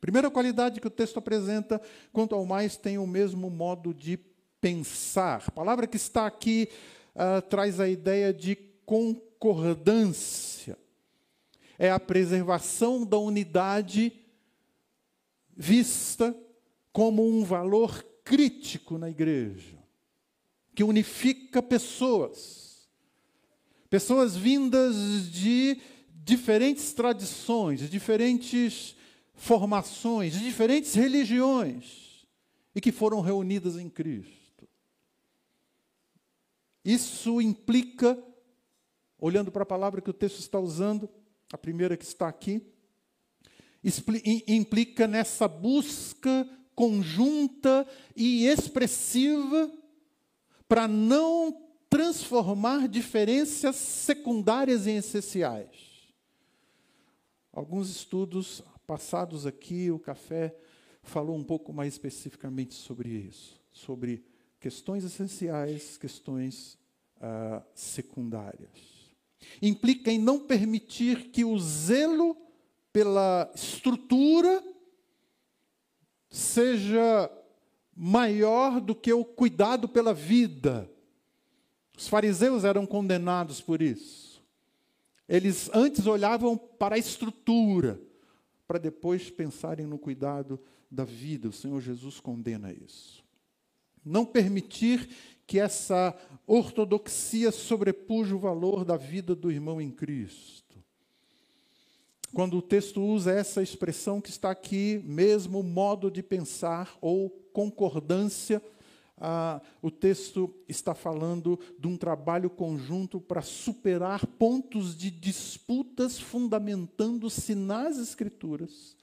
Primeira 0.00 0.30
qualidade 0.30 0.80
que 0.80 0.86
o 0.86 0.90
texto 0.90 1.18
apresenta, 1.18 1.80
quanto 2.12 2.34
ao 2.34 2.46
mais, 2.46 2.76
tem 2.76 2.98
o 2.98 3.06
mesmo 3.06 3.50
modo 3.50 3.92
de 3.92 4.16
pensar. 4.60 5.42
A 5.46 5.50
palavra 5.50 5.86
que 5.86 5.96
está 5.96 6.26
aqui 6.26 6.68
uh, 7.14 7.42
traz 7.42 7.80
a 7.80 7.88
ideia 7.88 8.32
de 8.32 8.54
concordância. 8.86 10.78
É 11.76 11.90
a 11.90 11.98
preservação 11.98 13.04
da 13.04 13.18
unidade 13.18 14.12
vista 15.56 16.36
como 16.92 17.26
um 17.26 17.44
valor 17.44 18.04
crítico 18.22 18.96
na 18.96 19.10
igreja, 19.10 19.76
que 20.74 20.84
unifica 20.84 21.60
pessoas 21.60 22.63
Pessoas 23.94 24.34
vindas 24.34 25.30
de 25.30 25.80
diferentes 26.24 26.92
tradições, 26.92 27.78
de 27.78 27.88
diferentes 27.88 28.96
formações, 29.34 30.32
de 30.32 30.40
diferentes 30.40 30.94
religiões, 30.94 32.26
e 32.74 32.80
que 32.80 32.90
foram 32.90 33.20
reunidas 33.20 33.76
em 33.76 33.88
Cristo. 33.88 34.68
Isso 36.84 37.40
implica, 37.40 38.20
olhando 39.16 39.52
para 39.52 39.62
a 39.62 39.66
palavra 39.66 40.00
que 40.00 40.10
o 40.10 40.12
texto 40.12 40.40
está 40.40 40.58
usando, 40.58 41.08
a 41.52 41.56
primeira 41.56 41.96
que 41.96 42.04
está 42.04 42.26
aqui, 42.26 42.66
implica 44.48 45.06
nessa 45.06 45.46
busca 45.46 46.48
conjunta 46.74 47.86
e 48.16 48.44
expressiva 48.44 49.70
para 50.66 50.88
não 50.88 51.63
transformar 51.94 52.88
diferenças 52.88 53.76
secundárias 53.76 54.84
em 54.88 54.96
essenciais. 54.96 56.10
Alguns 57.52 57.88
estudos 57.88 58.60
passados 58.84 59.46
aqui, 59.46 59.92
o 59.92 59.98
café 60.00 60.56
falou 61.04 61.36
um 61.36 61.44
pouco 61.44 61.72
mais 61.72 61.94
especificamente 61.94 62.74
sobre 62.74 63.10
isso, 63.10 63.62
sobre 63.70 64.24
questões 64.58 65.04
essenciais, 65.04 65.96
questões 65.96 66.76
ah, 67.20 67.62
secundárias. 67.76 69.14
Implica 69.62 70.10
em 70.10 70.18
não 70.18 70.40
permitir 70.40 71.30
que 71.30 71.44
o 71.44 71.56
zelo 71.60 72.36
pela 72.92 73.48
estrutura 73.54 74.60
seja 76.28 77.30
maior 77.94 78.80
do 78.80 78.96
que 78.96 79.12
o 79.12 79.24
cuidado 79.24 79.88
pela 79.88 80.12
vida. 80.12 80.92
Os 81.96 82.08
fariseus 82.08 82.64
eram 82.64 82.86
condenados 82.86 83.60
por 83.60 83.80
isso. 83.80 84.42
Eles 85.28 85.70
antes 85.72 86.06
olhavam 86.06 86.56
para 86.56 86.96
a 86.96 86.98
estrutura, 86.98 88.00
para 88.66 88.78
depois 88.78 89.30
pensarem 89.30 89.86
no 89.86 89.98
cuidado 89.98 90.60
da 90.90 91.04
vida. 91.04 91.48
O 91.48 91.52
Senhor 91.52 91.80
Jesus 91.80 92.20
condena 92.20 92.72
isso. 92.72 93.24
Não 94.04 94.24
permitir 94.26 95.08
que 95.46 95.58
essa 95.58 96.16
ortodoxia 96.46 97.50
sobrepuja 97.50 98.34
o 98.34 98.38
valor 98.38 98.84
da 98.84 98.96
vida 98.96 99.34
do 99.34 99.50
irmão 99.50 99.80
em 99.80 99.90
Cristo. 99.90 100.64
Quando 102.32 102.58
o 102.58 102.62
texto 102.62 103.00
usa 103.00 103.30
essa 103.30 103.62
expressão 103.62 104.20
que 104.20 104.30
está 104.30 104.50
aqui, 104.50 105.00
mesmo 105.04 105.62
modo 105.62 106.10
de 106.10 106.22
pensar 106.22 106.96
ou 107.00 107.30
concordância, 107.52 108.60
ah, 109.16 109.60
o 109.80 109.90
texto 109.90 110.52
está 110.68 110.94
falando 110.94 111.58
de 111.78 111.86
um 111.86 111.96
trabalho 111.96 112.50
conjunto 112.50 113.20
para 113.20 113.42
superar 113.42 114.26
pontos 114.26 114.96
de 114.96 115.10
disputas 115.10 116.18
fundamentando-se 116.18 117.54
nas 117.54 117.96
Escrituras 117.98 118.96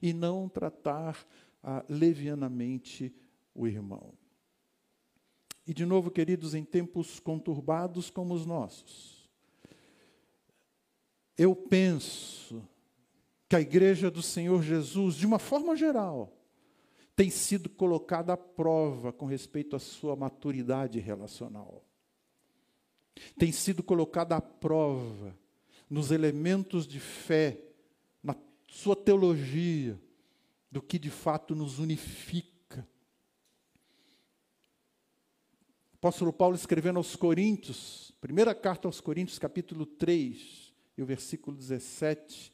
e 0.00 0.12
não 0.12 0.48
tratar 0.48 1.16
ah, 1.62 1.84
levianamente 1.88 3.14
o 3.54 3.66
irmão. 3.66 4.12
E, 5.64 5.72
de 5.72 5.86
novo, 5.86 6.10
queridos, 6.10 6.54
em 6.54 6.64
tempos 6.64 7.20
conturbados 7.20 8.10
como 8.10 8.34
os 8.34 8.44
nossos, 8.44 9.30
eu 11.38 11.54
penso 11.54 12.66
que 13.48 13.54
a 13.54 13.60
igreja 13.60 14.10
do 14.10 14.22
Senhor 14.22 14.60
Jesus, 14.62 15.14
de 15.14 15.24
uma 15.24 15.38
forma 15.38 15.76
geral, 15.76 16.41
tem 17.14 17.30
sido 17.30 17.68
colocada 17.68 18.32
à 18.32 18.36
prova 18.36 19.12
com 19.12 19.26
respeito 19.26 19.76
à 19.76 19.78
sua 19.78 20.16
maturidade 20.16 20.98
relacional. 20.98 21.84
Tem 23.38 23.52
sido 23.52 23.82
colocada 23.82 24.36
à 24.36 24.40
prova 24.40 25.36
nos 25.88 26.10
elementos 26.10 26.86
de 26.86 26.98
fé, 26.98 27.62
na 28.22 28.34
sua 28.68 28.96
teologia, 28.96 30.00
do 30.70 30.80
que 30.80 30.98
de 30.98 31.10
fato 31.10 31.54
nos 31.54 31.78
unifica 31.78 32.52
apóstolo 36.02 36.32
Paulo 36.32 36.56
escrevendo 36.56 36.96
aos 36.96 37.14
Coríntios, 37.14 38.12
primeira 38.20 38.56
carta 38.56 38.88
aos 38.88 39.00
Coríntios, 39.00 39.38
capítulo 39.38 39.86
3, 39.86 40.74
e 40.98 41.00
o 41.00 41.06
versículo 41.06 41.56
17, 41.56 42.52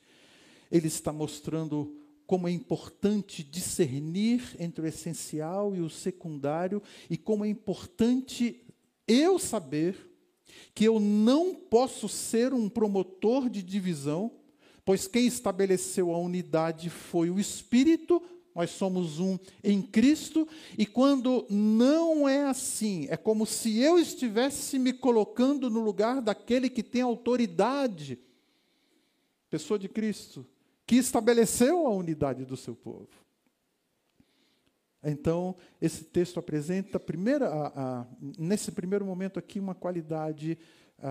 ele 0.71 0.87
está 0.87 1.15
mostrando 1.15 1.98
como 2.29 2.47
é 2.47 2.51
importante 2.53 3.43
discernir 3.43 4.55
entre 4.59 4.85
o 4.85 4.87
essencial 4.87 5.75
e 5.75 5.81
o 5.81 5.89
secundário, 5.89 6.83
e 7.09 7.17
como 7.17 7.43
é 7.43 7.49
importante 7.49 8.63
eu 9.07 9.39
saber 9.39 9.97
que 10.75 10.85
eu 10.85 11.01
não 11.01 11.55
posso 11.55 12.07
ser 12.07 12.53
um 12.53 12.69
promotor 12.69 13.49
de 13.49 13.63
divisão, 13.63 14.31
pois 14.85 15.09
quem 15.09 15.27
estabeleceu 15.27 16.15
a 16.15 16.19
unidade 16.19 16.91
foi 16.91 17.31
o 17.31 17.41
Espírito, 17.41 18.23
nós 18.55 18.73
somos 18.73 19.19
um 19.19 19.39
em 19.65 19.81
Cristo, 19.81 20.47
e 20.77 20.85
quando 20.85 21.47
não 21.49 22.29
é 22.29 22.45
assim, 22.45 23.07
é 23.09 23.17
como 23.17 23.47
se 23.47 23.79
eu 23.79 23.99
estivesse 23.99 24.79
me 24.79 24.93
colocando 24.93 25.71
no 25.71 25.81
lugar 25.81 26.21
daquele 26.21 26.69
que 26.69 26.83
tem 26.83 27.01
autoridade, 27.01 28.19
pessoa 29.49 29.79
de 29.79 29.89
Cristo, 29.89 30.45
que 30.89 30.97
estabeleceu 30.97 31.87
a 31.87 31.91
unidade 31.91 32.47
do 32.47 32.57
seu 32.57 32.75
povo. 32.75 33.11
Então, 35.05 35.55
esse 35.81 36.03
texto 36.03 36.41
apresenta, 36.41 36.99
primeira, 36.99 37.47
a, 37.47 38.01
a, 38.01 38.07
nesse 38.39 38.73
primeiro 38.73 39.05
momento 39.05 39.39
aqui, 39.39 39.61
uma 39.61 39.75
qualidade 39.75 40.59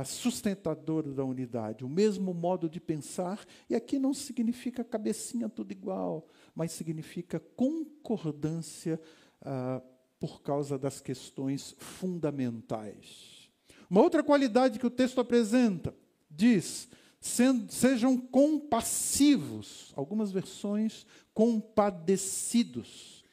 sustentadora 0.04 1.14
da 1.14 1.24
unidade, 1.24 1.86
o 1.86 1.90
mesmo 1.90 2.34
modo 2.34 2.68
de 2.68 2.80
pensar, 2.80 3.46
e 3.70 3.76
aqui 3.76 3.98
não 3.98 4.14
significa 4.14 4.84
cabecinha 4.84 5.48
tudo 5.48 5.72
igual, 5.72 6.28
mas 6.54 6.72
significa 6.72 7.40
concordância 7.40 9.00
ah, 9.42 9.82
por 10.20 10.42
causa 10.42 10.78
das 10.78 11.00
questões 11.00 11.74
fundamentais. 11.78 13.50
Uma 13.90 14.02
outra 14.02 14.24
qualidade 14.24 14.80
que 14.80 14.88
o 14.88 14.92
texto 14.92 15.22
apresenta 15.22 15.96
diz: 16.30 16.90
sejam 17.20 18.18
compassivos, 18.18 19.92
algumas 19.96 20.32
versões 20.32 21.06
compadecidos. 21.34 23.24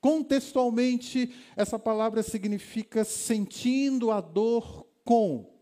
Contextualmente, 0.00 1.34
essa 1.56 1.78
palavra 1.78 2.22
significa 2.22 3.04
sentindo 3.04 4.10
a 4.10 4.20
dor 4.20 4.86
com 5.04 5.58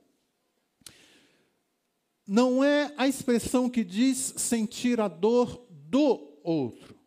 não 2.27 2.65
é 2.65 2.93
a 2.97 3.07
expressão 3.07 3.71
que 3.71 3.85
diz 3.85 4.35
sentir 4.37 5.01
a 5.01 5.07
dor 5.07 5.65
do 5.71 6.41
outro. 6.43 6.99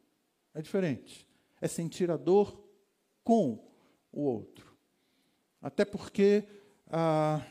É 0.54 0.62
diferente. 0.62 1.28
É 1.60 1.68
sentir 1.68 2.10
a 2.10 2.16
dor 2.16 2.64
com 3.22 3.70
o 4.12 4.22
outro. 4.22 4.74
Até 5.62 5.84
porque, 5.84 6.46
ah, 6.88 7.46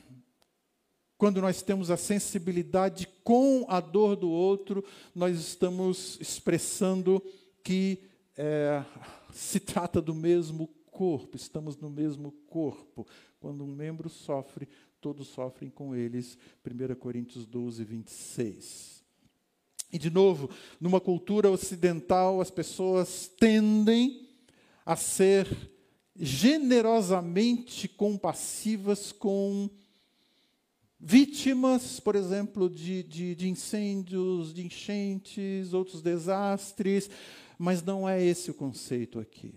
quando 1.18 1.40
nós 1.40 1.60
temos 1.60 1.90
a 1.90 1.96
sensibilidade 1.96 3.08
com 3.24 3.66
a 3.68 3.80
dor 3.80 4.14
do 4.14 4.30
outro, 4.30 4.84
nós 5.12 5.36
estamos 5.36 6.16
expressando 6.20 7.20
que 7.64 7.98
é, 8.36 8.84
se 9.34 9.58
trata 9.58 10.00
do 10.00 10.14
mesmo 10.14 10.68
corpo, 10.92 11.36
estamos 11.36 11.76
no 11.76 11.90
mesmo 11.90 12.30
corpo. 12.46 13.04
Quando 13.40 13.64
um 13.64 13.74
membro 13.74 14.08
sofre, 14.08 14.68
todos 15.00 15.26
sofrem 15.26 15.68
com 15.68 15.94
eles. 15.94 16.38
1 16.64 16.94
Coríntios 16.94 17.44
12, 17.44 17.82
26. 17.82 19.02
E, 19.92 19.98
de 19.98 20.10
novo, 20.10 20.48
numa 20.80 21.00
cultura 21.00 21.50
ocidental, 21.50 22.40
as 22.40 22.50
pessoas 22.50 23.26
tendem 23.26 24.28
a 24.86 24.94
ser 24.94 25.48
generosamente 26.14 27.88
compassivas 27.88 29.10
com 29.10 29.68
vítimas, 30.98 32.00
por 32.00 32.16
exemplo, 32.16 32.68
de, 32.68 33.02
de, 33.02 33.34
de, 33.34 33.48
incêndios, 33.48 34.52
de 34.52 34.66
enchentes, 34.66 35.72
outros 35.72 36.02
desastres, 36.02 37.08
mas 37.58 37.82
não 37.82 38.08
é 38.08 38.22
esse 38.22 38.50
o 38.50 38.54
conceito 38.54 39.18
aqui. 39.18 39.54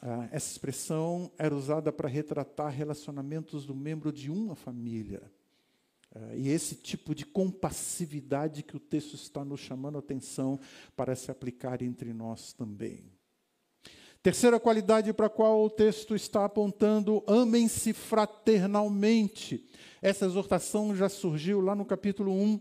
Ah, 0.00 0.28
essa 0.30 0.50
expressão 0.50 1.30
era 1.38 1.54
usada 1.54 1.92
para 1.92 2.08
retratar 2.08 2.70
relacionamentos 2.72 3.64
do 3.64 3.74
membro 3.74 4.12
de 4.12 4.30
uma 4.30 4.54
família. 4.54 5.22
Ah, 6.14 6.36
e 6.36 6.48
esse 6.48 6.76
tipo 6.76 7.14
de 7.14 7.24
compassividade 7.26 8.62
que 8.62 8.76
o 8.76 8.80
texto 8.80 9.14
está 9.14 9.44
nos 9.44 9.60
chamando 9.60 9.96
a 9.96 10.00
atenção 10.00 10.60
para 10.94 11.16
se 11.16 11.30
aplicar 11.30 11.82
entre 11.82 12.12
nós 12.12 12.52
também. 12.52 13.15
Terceira 14.26 14.58
qualidade 14.58 15.12
para 15.12 15.26
a 15.26 15.30
qual 15.30 15.62
o 15.62 15.70
texto 15.70 16.16
está 16.16 16.44
apontando: 16.44 17.22
amem-se 17.28 17.92
fraternalmente. 17.92 19.64
Essa 20.02 20.26
exortação 20.26 20.96
já 20.96 21.08
surgiu 21.08 21.60
lá 21.60 21.76
no 21.76 21.84
capítulo 21.84 22.32
1 22.32 22.60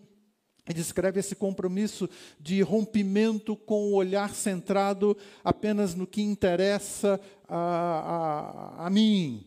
e 0.70 0.74
descreve 0.76 1.22
esse 1.22 1.36
compromisso 1.36 2.08
de 2.40 2.62
rompimento 2.62 3.56
com 3.56 3.86
o 3.86 3.96
olhar 3.96 4.36
centrado 4.36 5.18
apenas 5.44 5.96
no 5.96 6.06
que 6.06 6.22
interessa 6.22 7.20
a, 7.50 8.78
a, 8.78 8.86
a 8.86 8.90
mim, 8.92 9.44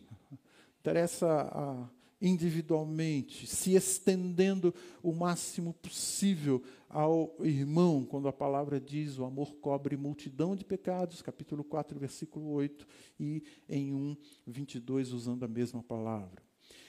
interessa 0.81 1.25
a, 1.25 1.87
individualmente, 2.21 3.47
se 3.47 3.75
estendendo 3.75 4.73
o 5.01 5.13
máximo 5.13 5.73
possível 5.73 6.61
ao 6.89 7.35
irmão, 7.41 8.03
quando 8.03 8.27
a 8.27 8.33
palavra 8.33 8.79
diz 8.79 9.17
o 9.17 9.25
amor 9.25 9.55
cobre 9.55 9.95
multidão 9.95 10.55
de 10.55 10.65
pecados, 10.65 11.21
capítulo 11.21 11.63
4, 11.63 11.99
versículo 11.99 12.49
8, 12.49 12.85
e 13.19 13.43
em 13.69 13.93
1, 13.93 14.17
22, 14.47 15.13
usando 15.13 15.43
a 15.43 15.47
mesma 15.47 15.83
palavra. 15.83 16.41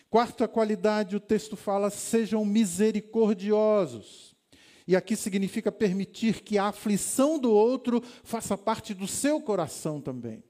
Quarta 0.09 0.49
qualidade, 0.49 1.14
o 1.14 1.20
texto 1.20 1.57
fala: 1.57 1.91
sejam 1.91 2.45
misericordiosos. 2.45 4.35
E 4.89 4.97
aqui 4.97 5.14
significa 5.14 5.70
permitir 5.70 6.43
que 6.43 6.59
a 6.59 6.66
aflição 6.66 7.39
do 7.39 7.53
outro 7.53 8.03
faça 8.24 8.59
parte 8.59 8.93
do 8.93 9.07
seu 9.07 9.41
coração 9.41 10.01
também. 10.01 10.43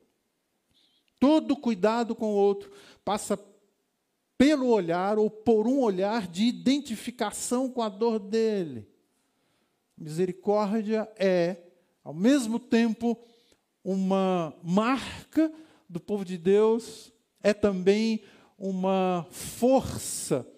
Todo 1.18 1.54
cuidado 1.54 2.14
com 2.14 2.32
o 2.32 2.36
outro 2.36 2.72
passa 3.04 3.36
pelo 4.40 4.68
olhar 4.68 5.18
ou 5.18 5.28
por 5.28 5.66
um 5.66 5.80
olhar 5.80 6.26
de 6.26 6.44
identificação 6.44 7.68
com 7.68 7.82
a 7.82 7.90
dor 7.90 8.18
dele. 8.18 8.88
Misericórdia 9.94 11.06
é, 11.18 11.58
ao 12.02 12.14
mesmo 12.14 12.58
tempo, 12.58 13.18
uma 13.84 14.54
marca 14.62 15.52
do 15.86 16.00
povo 16.00 16.24
de 16.24 16.38
Deus 16.38 17.12
é 17.42 17.52
também 17.52 18.22
uma 18.56 19.26
força, 19.30 20.50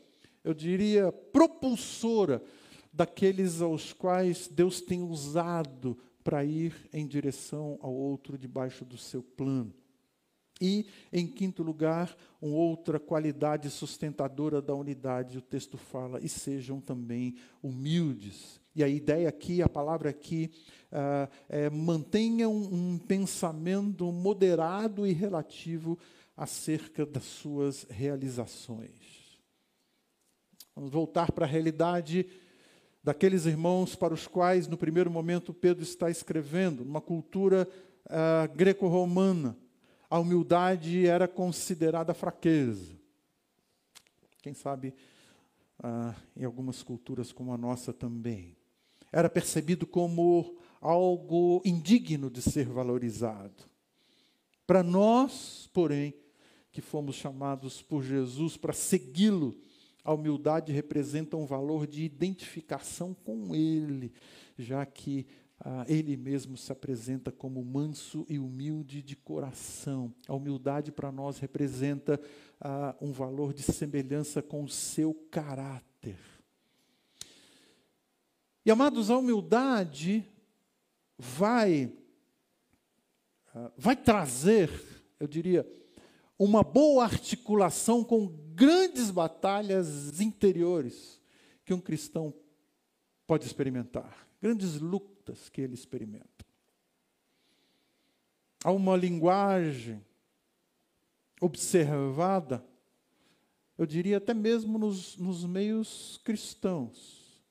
eu 0.45 0.55
diria, 0.55 1.11
propulsora 1.11 2.41
daqueles 2.93 3.61
aos 3.61 3.93
quais 3.93 4.47
Deus 4.47 4.81
tem 4.81 5.03
usado 5.03 5.99
para 6.23 6.45
ir 6.45 6.89
em 6.93 7.05
direção 7.05 7.81
ao 7.83 7.93
outro 7.93 8.39
debaixo 8.39 8.85
do 8.85 8.97
seu 8.97 9.25
plano. 9.25 9.75
E, 10.65 10.87
em 11.13 11.27
quinto 11.27 11.61
lugar, 11.61 12.17
uma 12.41 12.55
outra 12.55 13.01
qualidade 13.01 13.69
sustentadora 13.69 14.63
da 14.63 14.73
unidade, 14.73 15.39
o 15.39 15.43
texto 15.43 15.77
fala, 15.77 16.21
e 16.23 16.29
sejam 16.29 16.81
também 16.81 17.35
humildes. 17.61 18.61
E 18.73 18.85
a 18.85 18.89
ideia 18.89 19.29
aqui, 19.29 19.61
a 19.61 19.69
palavra 19.69 20.11
aqui, 20.11 20.53
uh, 20.93 21.29
é 21.49 21.69
mantenham 21.69 22.55
um 22.55 22.97
pensamento 22.97 24.13
moderado 24.13 25.05
e 25.05 25.13
relativo 25.13 25.99
acerca 26.37 27.05
das 27.05 27.25
suas 27.25 27.83
realizações. 27.91 29.41
Vamos 30.77 30.93
voltar 30.93 31.33
para 31.33 31.45
a 31.45 31.49
realidade 31.49 32.25
daqueles 33.03 33.47
irmãos 33.47 33.97
para 33.97 34.15
os 34.15 34.29
quais, 34.29 34.69
no 34.69 34.77
primeiro 34.77 35.11
momento, 35.11 35.53
Pedro 35.53 35.83
está 35.83 36.09
escrevendo, 36.09 36.85
numa 36.85 37.01
cultura 37.01 37.69
uh, 38.07 38.57
greco-romana, 38.57 39.57
a 40.13 40.19
humildade 40.19 41.07
era 41.07 41.27
considerada 41.27 42.13
fraqueza. 42.13 42.95
Quem 44.43 44.53
sabe 44.53 44.93
uh, 45.83 46.15
em 46.37 46.45
algumas 46.45 46.83
culturas 46.83 47.33
como 47.33 47.51
a 47.51 47.57
nossa 47.57 47.95
também. 47.95 48.55
Era 49.11 49.31
percebido 49.31 49.87
como 49.87 50.59
algo 50.83 51.63
indigno 51.65 52.29
de 52.29 52.43
ser 52.43 52.67
valorizado. 52.67 53.65
Para 54.67 54.83
nós, 54.83 55.71
porém, 55.73 56.13
que 56.71 56.83
fomos 56.83 57.17
chamados 57.17 57.81
por 57.81 58.03
Jesus 58.03 58.59
para 58.59 58.75
segui-lo, 58.75 59.57
a 60.05 60.13
humildade 60.13 60.73
representa 60.73 61.39
um 61.39 61.47
valor 61.47 61.87
de 61.87 62.05
identificação 62.05 63.15
com 63.15 63.55
Ele, 63.55 64.13
já 64.59 64.85
que 64.85 65.27
ah, 65.65 65.85
Ele 65.87 66.17
mesmo 66.17 66.57
se 66.57 66.73
apresenta 66.73 67.31
como 67.31 67.65
manso 67.65 68.27
e 68.29 68.37
humilde 68.37 69.01
de 69.01 69.15
coração. 69.15 70.13
A 70.27 70.35
humildade 70.35 70.91
para 70.91 71.13
nós 71.13 71.39
representa 71.39 72.21
ah, 72.61 72.97
um 73.01 73.13
valor 73.13 73.55
de 73.55 73.63
semelhança 73.63 74.43
com 74.43 74.65
o 74.65 74.69
seu 74.69 75.15
caráter. 75.31 76.19
E 78.67 78.71
amados, 78.73 79.09
a 79.09 79.17
humildade 79.17 80.25
vai, 81.17 81.93
ah, 83.55 83.71
vai 83.77 83.95
trazer, 83.95 84.69
eu 85.21 85.29
diria, 85.29 85.65
uma 86.37 86.65
boa 86.65 87.05
articulação 87.05 88.03
com 88.03 88.27
grandes 88.53 89.13
batalhas 89.13 90.21
interiores 90.21 91.21
que 91.65 91.73
um 91.73 91.81
cristão 91.81 92.35
pode 93.29 93.47
experimentar, 93.47 94.27
grandes 94.41 94.81
lutas 94.81 95.12
que 95.53 95.61
ele 95.61 95.75
experimenta. 95.75 96.45
Há 98.65 98.71
uma 98.71 98.97
linguagem 98.97 100.05
observada, 101.41 102.65
eu 103.77 103.85
diria 103.85 104.19
até 104.19 104.33
mesmo 104.33 104.79
nos, 104.79 105.17
nos 105.17 105.45
meios 105.45 106.21
cristãos, 106.25 107.43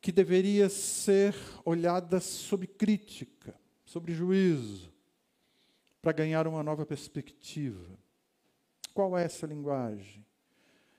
que 0.00 0.10
deveria 0.12 0.68
ser 0.68 1.34
olhada 1.64 2.20
sob 2.20 2.66
crítica, 2.66 3.58
sobre 3.84 4.14
juízo 4.14 4.92
para 6.02 6.12
ganhar 6.12 6.46
uma 6.46 6.62
nova 6.62 6.86
perspectiva. 6.86 7.98
Qual 8.94 9.18
é 9.18 9.24
essa 9.24 9.46
linguagem? 9.46 10.24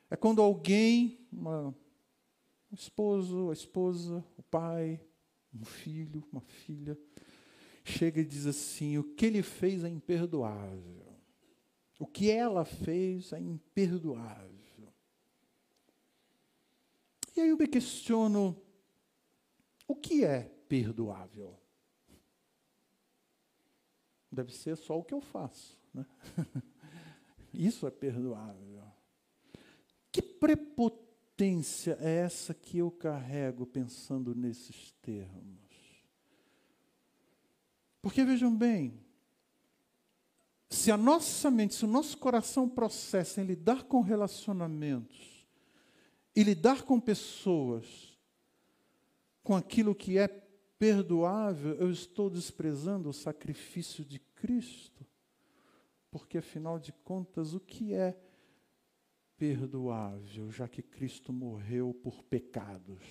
É 0.09 0.15
quando 0.15 0.41
alguém, 0.41 1.25
uma, 1.31 1.67
um 2.71 2.75
esposo, 2.75 3.49
a 3.49 3.53
esposa, 3.53 4.23
o 4.37 4.43
pai, 4.43 5.01
um 5.57 5.65
filho, 5.65 6.23
uma 6.31 6.41
filha, 6.41 6.97
chega 7.83 8.21
e 8.21 8.25
diz 8.25 8.45
assim: 8.45 8.97
o 8.97 9.03
que 9.03 9.25
ele 9.25 9.41
fez 9.41 9.83
é 9.83 9.89
imperdoável. 9.89 11.05
O 11.99 12.05
que 12.05 12.29
ela 12.29 12.63
fez 12.63 13.33
é 13.33 13.39
imperdoável. 13.39 14.57
E 17.35 17.41
aí 17.41 17.49
eu 17.49 17.57
me 17.57 17.67
questiono: 17.67 18.59
o 19.87 19.95
que 19.95 20.23
é 20.23 20.43
perdoável? 20.67 21.59
Deve 24.31 24.53
ser 24.53 24.75
só 24.75 24.99
o 24.99 25.03
que 25.03 25.13
eu 25.13 25.21
faço. 25.21 25.79
Né? 25.93 26.05
Isso 27.53 27.87
é 27.87 27.91
perdoável. 27.91 28.83
Que 30.11 30.21
prepotência 30.21 31.06
é 31.43 32.17
essa 32.17 32.53
que 32.53 32.79
eu 32.79 32.89
carrego 32.89 33.65
pensando 33.65 34.33
nesses 34.33 34.91
termos? 35.01 35.57
Porque 38.01 38.23
vejam 38.23 38.55
bem, 38.55 38.99
se 40.69 40.91
a 40.91 40.97
nossa 40.97 41.49
mente, 41.51 41.75
se 41.75 41.85
o 41.85 41.87
nosso 41.87 42.17
coração 42.17 42.67
processa 42.67 43.41
em 43.41 43.45
lidar 43.45 43.83
com 43.83 44.01
relacionamentos 44.01 45.47
e 46.35 46.43
lidar 46.43 46.83
com 46.83 46.99
pessoas 46.99 48.17
com 49.43 49.55
aquilo 49.55 49.95
que 49.95 50.17
é 50.17 50.27
perdoável, 50.77 51.75
eu 51.75 51.89
estou 51.89 52.29
desprezando 52.29 53.09
o 53.09 53.13
sacrifício 53.13 54.03
de 54.03 54.19
Cristo. 54.19 55.05
Porque, 56.11 56.37
afinal 56.37 56.79
de 56.79 56.91
contas, 56.91 57.53
o 57.53 57.59
que 57.59 57.93
é 57.93 58.17
perdoável, 59.37 60.51
já 60.51 60.67
que 60.67 60.81
Cristo 60.81 61.31
morreu 61.31 61.93
por 61.93 62.23
pecados 62.23 63.01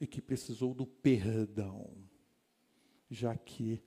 e 0.00 0.06
que 0.06 0.20
precisou 0.20 0.74
do 0.74 0.84
perdão, 0.84 1.94
já 3.08 3.36
que 3.36 3.82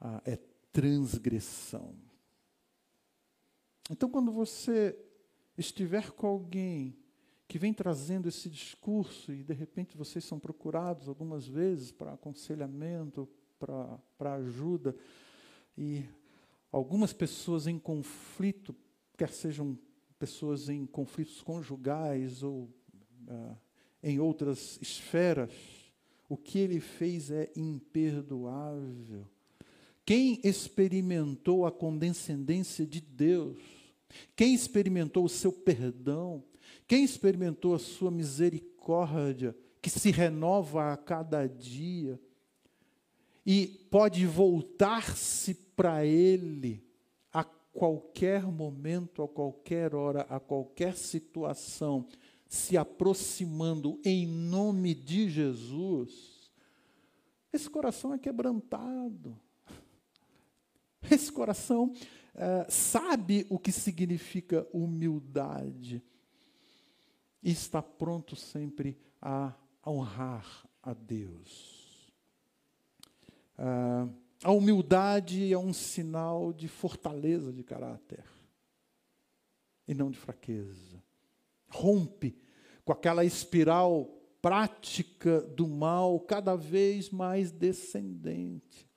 ah, 0.00 0.22
é 0.24 0.36
transgressão. 0.72 1.96
Então, 3.90 4.08
quando 4.08 4.30
você 4.30 4.96
estiver 5.58 6.12
com 6.12 6.26
alguém 6.26 6.96
que 7.48 7.58
vem 7.58 7.72
trazendo 7.72 8.28
esse 8.28 8.50
discurso 8.50 9.32
e 9.32 9.42
de 9.42 9.54
repente 9.54 9.96
vocês 9.96 10.24
são 10.24 10.38
procurados 10.38 11.08
algumas 11.08 11.46
vezes 11.46 11.92
para 11.92 12.12
aconselhamento, 12.12 13.28
para, 13.58 14.34
ajuda, 14.34 14.94
e 15.78 16.04
algumas 16.70 17.12
pessoas 17.12 17.66
em 17.66 17.78
conflito, 17.78 18.74
quer 19.16 19.30
sejam 19.30 19.78
pessoas 20.18 20.68
em 20.68 20.86
conflitos 20.86 21.42
conjugais 21.42 22.42
ou 22.42 22.70
uh, 23.28 23.56
em 24.02 24.18
outras 24.18 24.78
esferas, 24.80 25.52
o 26.28 26.36
que 26.36 26.58
ele 26.58 26.80
fez 26.80 27.30
é 27.30 27.50
imperdoável. 27.56 29.26
Quem 30.04 30.40
experimentou 30.44 31.66
a 31.66 31.72
condescendência 31.72 32.86
de 32.86 33.00
Deus, 33.00 33.58
quem 34.34 34.54
experimentou 34.54 35.24
o 35.24 35.28
seu 35.28 35.52
perdão, 35.52 36.44
quem 36.86 37.04
experimentou 37.04 37.74
a 37.74 37.78
sua 37.78 38.10
misericórdia, 38.10 39.56
que 39.82 39.90
se 39.90 40.10
renova 40.10 40.92
a 40.92 40.96
cada 40.96 41.46
dia, 41.46 42.20
e 43.44 43.66
pode 43.90 44.24
voltar-se 44.26 45.54
para 45.54 46.04
Ele 46.04 46.85
qualquer 47.76 48.42
momento, 48.46 49.22
a 49.22 49.28
qualquer 49.28 49.94
hora, 49.94 50.22
a 50.22 50.40
qualquer 50.40 50.96
situação, 50.96 52.06
se 52.48 52.76
aproximando 52.76 54.00
em 54.02 54.26
nome 54.26 54.94
de 54.94 55.28
Jesus, 55.28 56.50
esse 57.52 57.68
coração 57.68 58.14
é 58.14 58.18
quebrantado. 58.18 59.38
Esse 61.10 61.30
coração 61.30 61.92
é, 62.34 62.66
sabe 62.68 63.46
o 63.48 63.58
que 63.58 63.70
significa 63.70 64.66
humildade 64.72 66.02
e 67.42 67.50
está 67.50 67.80
pronto 67.82 68.34
sempre 68.34 68.98
a 69.20 69.54
honrar 69.86 70.66
a 70.82 70.92
Deus. 70.94 72.12
Ah, 73.58 74.08
a 74.46 74.52
humildade 74.52 75.52
é 75.52 75.58
um 75.58 75.72
sinal 75.72 76.52
de 76.52 76.68
fortaleza 76.68 77.52
de 77.52 77.64
caráter 77.64 78.22
e 79.88 79.92
não 79.92 80.08
de 80.08 80.16
fraqueza. 80.16 81.02
Rompe 81.68 82.38
com 82.84 82.92
aquela 82.92 83.24
espiral 83.24 84.04
prática 84.40 85.40
do 85.40 85.66
mal 85.66 86.20
cada 86.20 86.54
vez 86.54 87.10
mais 87.10 87.50
descendente. 87.50 88.88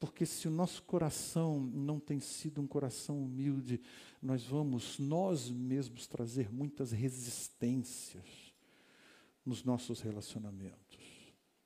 Porque 0.00 0.26
se 0.26 0.48
o 0.48 0.50
nosso 0.50 0.82
coração 0.82 1.60
não 1.60 2.00
tem 2.00 2.18
sido 2.18 2.60
um 2.60 2.66
coração 2.66 3.22
humilde, 3.22 3.80
nós 4.20 4.42
vamos 4.42 4.98
nós 4.98 5.48
mesmos 5.48 6.08
trazer 6.08 6.52
muitas 6.52 6.90
resistências 6.90 8.52
nos 9.46 9.62
nossos 9.62 10.00
relacionamentos. 10.00 10.99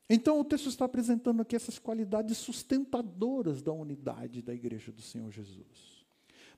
Então, 0.09 0.39
o 0.39 0.45
texto 0.45 0.69
está 0.69 0.85
apresentando 0.85 1.41
aqui 1.41 1.57
essas 1.57 1.79
qualidades 1.79 2.37
sustentadoras 2.37 3.63
da 3.63 3.73
unidade 3.73 4.43
da 4.43 4.55
igreja 4.55 4.93
do 4.93 5.01
Senhor 5.01 5.31
Jesus. 5.31 6.05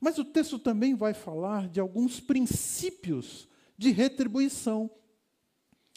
Mas 0.00 0.18
o 0.18 0.24
texto 0.24 0.58
também 0.58 0.94
vai 0.94 1.14
falar 1.14 1.68
de 1.68 1.80
alguns 1.80 2.20
princípios 2.20 3.48
de 3.78 3.90
retribuição. 3.90 4.90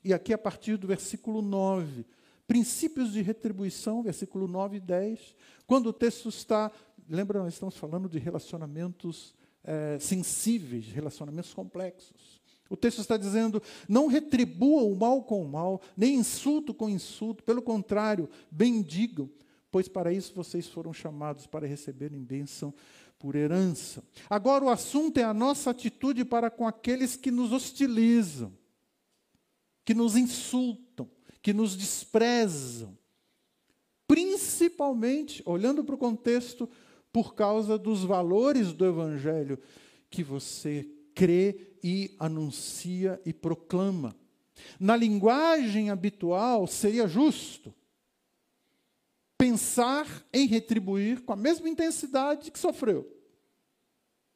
E 0.04 0.14
aqui, 0.14 0.34
a 0.34 0.38
partir 0.38 0.78
do 0.78 0.88
versículo 0.88 1.42
9, 1.42 2.06
princípios 2.48 3.12
de 3.12 3.22
retribuição, 3.22 4.02
versículo 4.04 4.48
9 4.48 4.78
e 4.78 4.80
10, 4.80 5.36
quando 5.66 5.88
o 5.88 5.94
texto 5.94 6.30
está. 6.30 6.72
Lembra, 7.10 7.40
nós 7.40 7.54
estamos 7.54 7.76
falando 7.76 8.08
de 8.08 8.20
relacionamentos 8.20 9.34
é, 9.64 9.98
sensíveis, 10.00 10.88
relacionamentos 10.88 11.54
complexos. 11.54 12.39
O 12.70 12.78
texto 12.78 13.00
está 13.00 13.18
dizendo: 13.18 13.62
não 13.88 14.08
retribua 14.08 14.84
o 14.84 14.96
mal 14.96 15.24
com 15.24 15.42
o 15.42 15.50
mal, 15.50 15.82
nem 15.98 16.16
insulto 16.16 16.74
com 16.74 16.90
insulto, 16.90 17.44
pelo 17.44 17.62
contrário, 17.62 18.30
bendigam, 18.52 19.30
pois 19.72 19.88
para 19.88 20.14
isso 20.14 20.34
vocês 20.36 20.68
foram 20.68 20.94
chamados 20.94 21.48
para 21.48 21.68
receberem 21.68 22.24
bênção 22.24 22.74
por 23.18 23.36
herança. 23.36 24.04
Agora, 24.30 24.64
o 24.64 24.70
assunto 24.70 25.18
é 25.18 25.24
a 25.24 25.34
nossa 25.34 25.72
atitude 25.72 26.24
para 26.24 26.50
com 26.50 26.68
aqueles 26.68 27.16
que 27.16 27.32
nos 27.32 27.52
hostilizam, 27.52 28.54
que 29.84 29.94
nos 29.94 30.16
insultam, 30.16 31.10
que 31.42 31.52
nos 31.52 31.76
desprezam. 31.76 32.98
Principalmente, 34.08 35.44
olhando 35.46 35.84
para 35.84 35.96
o 35.96 35.98
contexto, 35.98 36.70
por 37.12 37.36
causa 37.36 37.78
dos 37.78 38.04
valores 38.04 38.72
do 38.74 38.86
Evangelho 38.86 39.60
que 40.10 40.24
você 40.24 40.88
crê 41.16 41.76
e 41.84 42.16
anuncia 42.20 43.22
e 43.26 43.34
proclama. 43.34 44.16
Na 44.80 44.96
linguagem 44.96 45.90
habitual, 45.90 46.68
seria 46.68 47.08
justo 47.08 47.74
pensar 49.38 50.06
em 50.34 50.46
retribuir 50.48 51.22
com 51.24 51.32
a 51.32 51.38
mesma 51.38 51.70
intensidade 51.70 52.52
que 52.52 52.60
sofreu. 52.60 53.10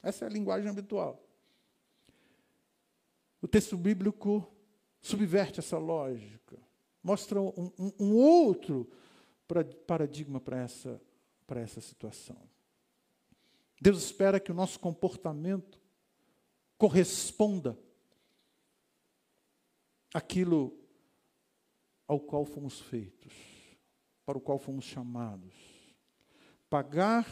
Essa 0.01 0.25
é 0.25 0.27
a 0.27 0.31
linguagem 0.31 0.69
habitual. 0.69 1.21
O 3.41 3.47
texto 3.47 3.75
bíblico 3.75 4.49
subverte 5.01 5.59
essa 5.59 5.77
lógica, 5.77 6.57
mostra 7.03 7.41
um, 7.41 7.71
um, 7.77 7.91
um 7.99 8.15
outro 8.15 8.89
paradigma 9.85 10.39
para 10.39 10.61
essa, 10.61 11.01
para 11.45 11.59
essa 11.59 11.81
situação. 11.81 12.37
Deus 13.81 14.01
espera 14.01 14.39
que 14.39 14.51
o 14.51 14.55
nosso 14.55 14.79
comportamento 14.79 15.82
corresponda 16.83 17.79
àquilo 20.13 20.77
ao 22.05 22.19
qual 22.19 22.43
fomos 22.43 22.81
feitos, 22.81 23.31
para 24.25 24.37
o 24.37 24.41
qual 24.41 24.59
fomos 24.59 24.83
chamados. 24.83 25.53
Pagar 26.69 27.25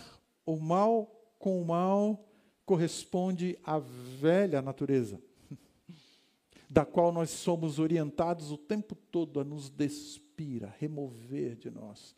o 0.45 0.55
mal 0.55 1.05
com 1.37 1.61
o 1.61 1.65
mal 1.65 2.25
corresponde 2.65 3.59
à 3.61 3.77
velha 3.77 4.61
natureza, 4.61 5.21
da 6.69 6.85
qual 6.85 7.11
nós 7.11 7.29
somos 7.29 7.77
orientados 7.77 8.53
o 8.53 8.57
tempo 8.57 8.95
todo 8.95 9.41
a 9.41 9.43
nos 9.43 9.69
despir, 9.69 10.63
a 10.63 10.69
remover 10.69 11.57
de 11.57 11.69
nós. 11.69 12.15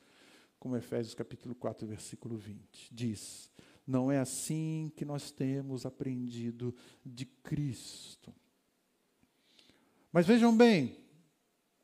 Como 0.59 0.77
Efésios 0.77 1.15
capítulo 1.15 1.55
4, 1.55 1.87
versículo 1.87 2.37
20 2.37 2.93
diz: 2.93 3.49
não 3.85 4.11
é 4.11 4.19
assim 4.19 4.91
que 4.95 5.03
nós 5.03 5.31
temos 5.31 5.85
aprendido 5.85 6.75
de 7.05 7.25
Cristo. 7.25 8.33
Mas 10.11 10.25
vejam 10.25 10.55
bem, 10.55 10.95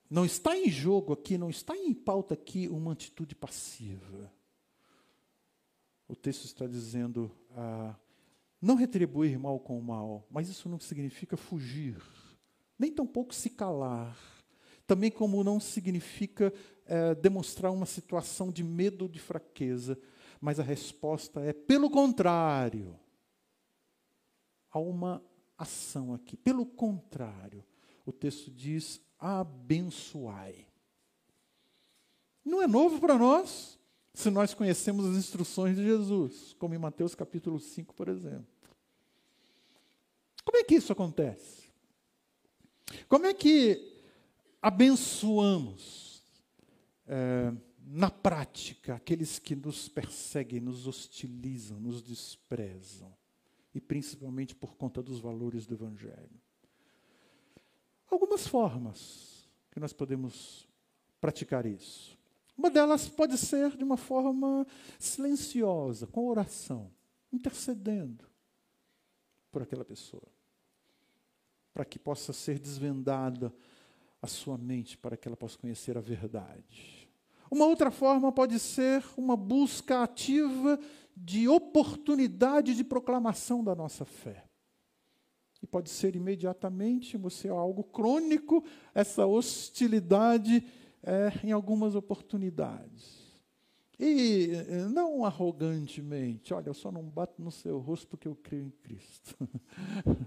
não 0.09 0.25
está 0.25 0.57
em 0.57 0.69
jogo 0.69 1.13
aqui, 1.13 1.37
não 1.37 1.49
está 1.49 1.75
em 1.75 1.93
pauta 1.93 2.33
aqui 2.33 2.67
uma 2.67 2.93
atitude 2.93 3.35
passiva. 3.35 4.31
O 6.07 6.15
texto 6.15 6.45
está 6.45 6.65
dizendo 6.65 7.31
ah, 7.51 7.95
não 8.61 8.75
retribuir 8.75 9.37
mal 9.39 9.59
com 9.59 9.79
mal, 9.79 10.27
mas 10.29 10.49
isso 10.49 10.67
não 10.67 10.79
significa 10.79 11.37
fugir, 11.37 12.01
nem 12.77 12.91
tampouco 12.91 13.33
se 13.33 13.49
calar. 13.49 14.17
Também 14.87 15.11
como 15.11 15.43
não 15.43 15.59
significa 15.59 16.51
eh, 16.87 17.13
demonstrar 17.13 17.71
uma 17.71 17.85
situação 17.85 18.51
de 18.51 18.63
medo 18.63 19.03
ou 19.03 19.07
de 19.07 19.19
fraqueza, 19.19 19.95
mas 20.39 20.59
a 20.59 20.63
resposta 20.63 21.41
é, 21.41 21.53
pelo 21.53 21.89
contrário, 21.89 22.99
há 24.71 24.79
uma 24.79 25.23
ação 25.57 26.13
aqui. 26.13 26.37
Pelo 26.37 26.65
contrário, 26.65 27.63
o 28.05 28.11
texto 28.11 28.49
diz: 28.49 29.01
abençoai. 29.17 30.67
Não 32.43 32.61
é 32.61 32.67
novo 32.67 32.99
para 32.99 33.17
nós, 33.17 33.77
se 34.13 34.29
nós 34.29 34.53
conhecemos 34.53 35.05
as 35.05 35.17
instruções 35.17 35.75
de 35.75 35.83
Jesus, 35.83 36.55
como 36.57 36.73
em 36.73 36.79
Mateus 36.79 37.13
capítulo 37.13 37.59
5, 37.59 37.93
por 37.93 38.07
exemplo. 38.07 38.47
Como 40.43 40.57
é 40.57 40.63
que 40.63 40.75
isso 40.75 40.91
acontece? 40.91 41.69
Como 43.07 43.25
é 43.25 43.33
que 43.33 44.01
abençoamos? 44.61 46.23
É, 47.05 47.53
na 47.91 48.11
prática, 48.11 48.93
aqueles 48.93 49.39
que 49.39 49.55
nos 49.55 49.89
perseguem, 49.89 50.59
nos 50.59 50.85
hostilizam, 50.85 51.79
nos 51.79 52.03
desprezam, 52.03 53.11
e 53.73 53.81
principalmente 53.81 54.53
por 54.53 54.75
conta 54.75 55.01
dos 55.01 55.19
valores 55.19 55.65
do 55.65 55.73
Evangelho. 55.73 56.39
Algumas 58.07 58.45
formas 58.45 59.49
que 59.71 59.79
nós 59.79 59.91
podemos 59.91 60.67
praticar 61.19 61.65
isso. 61.65 62.15
Uma 62.55 62.69
delas 62.69 63.09
pode 63.09 63.35
ser 63.39 63.75
de 63.75 63.83
uma 63.83 63.97
forma 63.97 64.67
silenciosa, 64.99 66.05
com 66.05 66.27
oração, 66.27 66.91
intercedendo 67.33 68.23
por 69.51 69.63
aquela 69.63 69.83
pessoa, 69.83 70.27
para 71.73 71.85
que 71.85 71.97
possa 71.97 72.33
ser 72.33 72.59
desvendada 72.59 73.51
a 74.21 74.27
sua 74.27 74.59
mente, 74.59 74.95
para 74.95 75.17
que 75.17 75.27
ela 75.27 75.37
possa 75.37 75.57
conhecer 75.57 75.97
a 75.97 76.01
verdade. 76.01 76.98
Uma 77.49 77.65
outra 77.65 77.89
forma 77.89 78.31
pode 78.31 78.59
ser 78.59 79.03
uma 79.17 79.35
busca 79.35 80.03
ativa 80.03 80.79
de 81.15 81.47
oportunidade 81.47 82.75
de 82.75 82.83
proclamação 82.83 83.63
da 83.63 83.75
nossa 83.75 84.05
fé. 84.05 84.45
E 85.61 85.67
pode 85.67 85.89
ser 85.89 86.15
imediatamente, 86.15 87.17
você 87.17 87.47
é 87.49 87.51
algo 87.51 87.83
crônico, 87.83 88.63
essa 88.93 89.25
hostilidade 89.25 90.63
é, 91.03 91.31
em 91.43 91.51
algumas 91.51 91.95
oportunidades. 91.95 93.19
E 93.99 94.51
eh, 94.53 94.87
não 94.87 95.25
arrogantemente, 95.25 96.53
olha, 96.53 96.69
eu 96.69 96.73
só 96.73 96.89
não 96.89 97.03
bato 97.03 97.41
no 97.41 97.51
seu 97.51 97.79
rosto 97.79 98.07
porque 98.07 98.29
eu 98.29 98.35
creio 98.35 98.63
em 98.63 98.69
Cristo. 98.69 99.35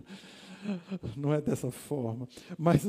não 1.16 1.32
é 1.32 1.40
dessa 1.40 1.70
forma. 1.70 2.28
Mas 2.58 2.82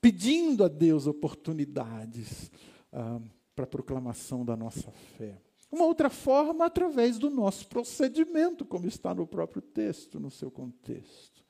pedindo 0.00 0.64
a 0.64 0.68
Deus 0.68 1.06
oportunidades. 1.06 2.50
Ah, 2.90 3.20
para 3.56 3.64
a 3.64 3.68
proclamação 3.68 4.44
da 4.44 4.54
nossa 4.54 4.90
fé. 5.16 5.40
Uma 5.72 5.86
outra 5.86 6.10
forma, 6.10 6.66
através 6.66 7.18
do 7.18 7.30
nosso 7.30 7.66
procedimento, 7.66 8.66
como 8.66 8.86
está 8.86 9.14
no 9.14 9.26
próprio 9.26 9.62
texto, 9.62 10.20
no 10.20 10.30
seu 10.30 10.50
contexto. 10.50 11.42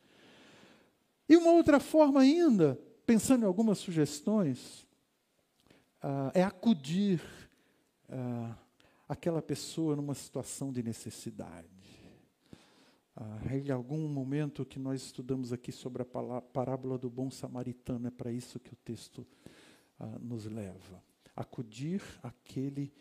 E 1.28 1.36
uma 1.36 1.50
outra 1.50 1.80
forma 1.80 2.20
ainda, 2.20 2.80
pensando 3.04 3.42
em 3.42 3.46
algumas 3.46 3.78
sugestões, 3.78 4.86
uh, 6.02 6.30
é 6.32 6.44
acudir 6.44 7.20
uh, 8.08 8.54
aquela 9.08 9.42
pessoa 9.42 9.96
numa 9.96 10.14
situação 10.14 10.72
de 10.72 10.84
necessidade. 10.84 11.66
Uh, 13.16 13.52
em 13.52 13.70
algum 13.70 14.08
momento 14.08 14.64
que 14.64 14.78
nós 14.78 15.02
estudamos 15.02 15.52
aqui 15.52 15.72
sobre 15.72 16.02
a 16.02 16.40
parábola 16.40 16.96
do 16.96 17.10
bom 17.10 17.30
samaritano, 17.30 18.06
é 18.06 18.10
para 18.10 18.30
isso 18.30 18.60
que 18.60 18.72
o 18.72 18.76
texto 18.76 19.26
uh, 19.98 20.18
nos 20.20 20.46
leva 20.46 21.04
acudir 21.36 22.02
aquele 22.22 22.92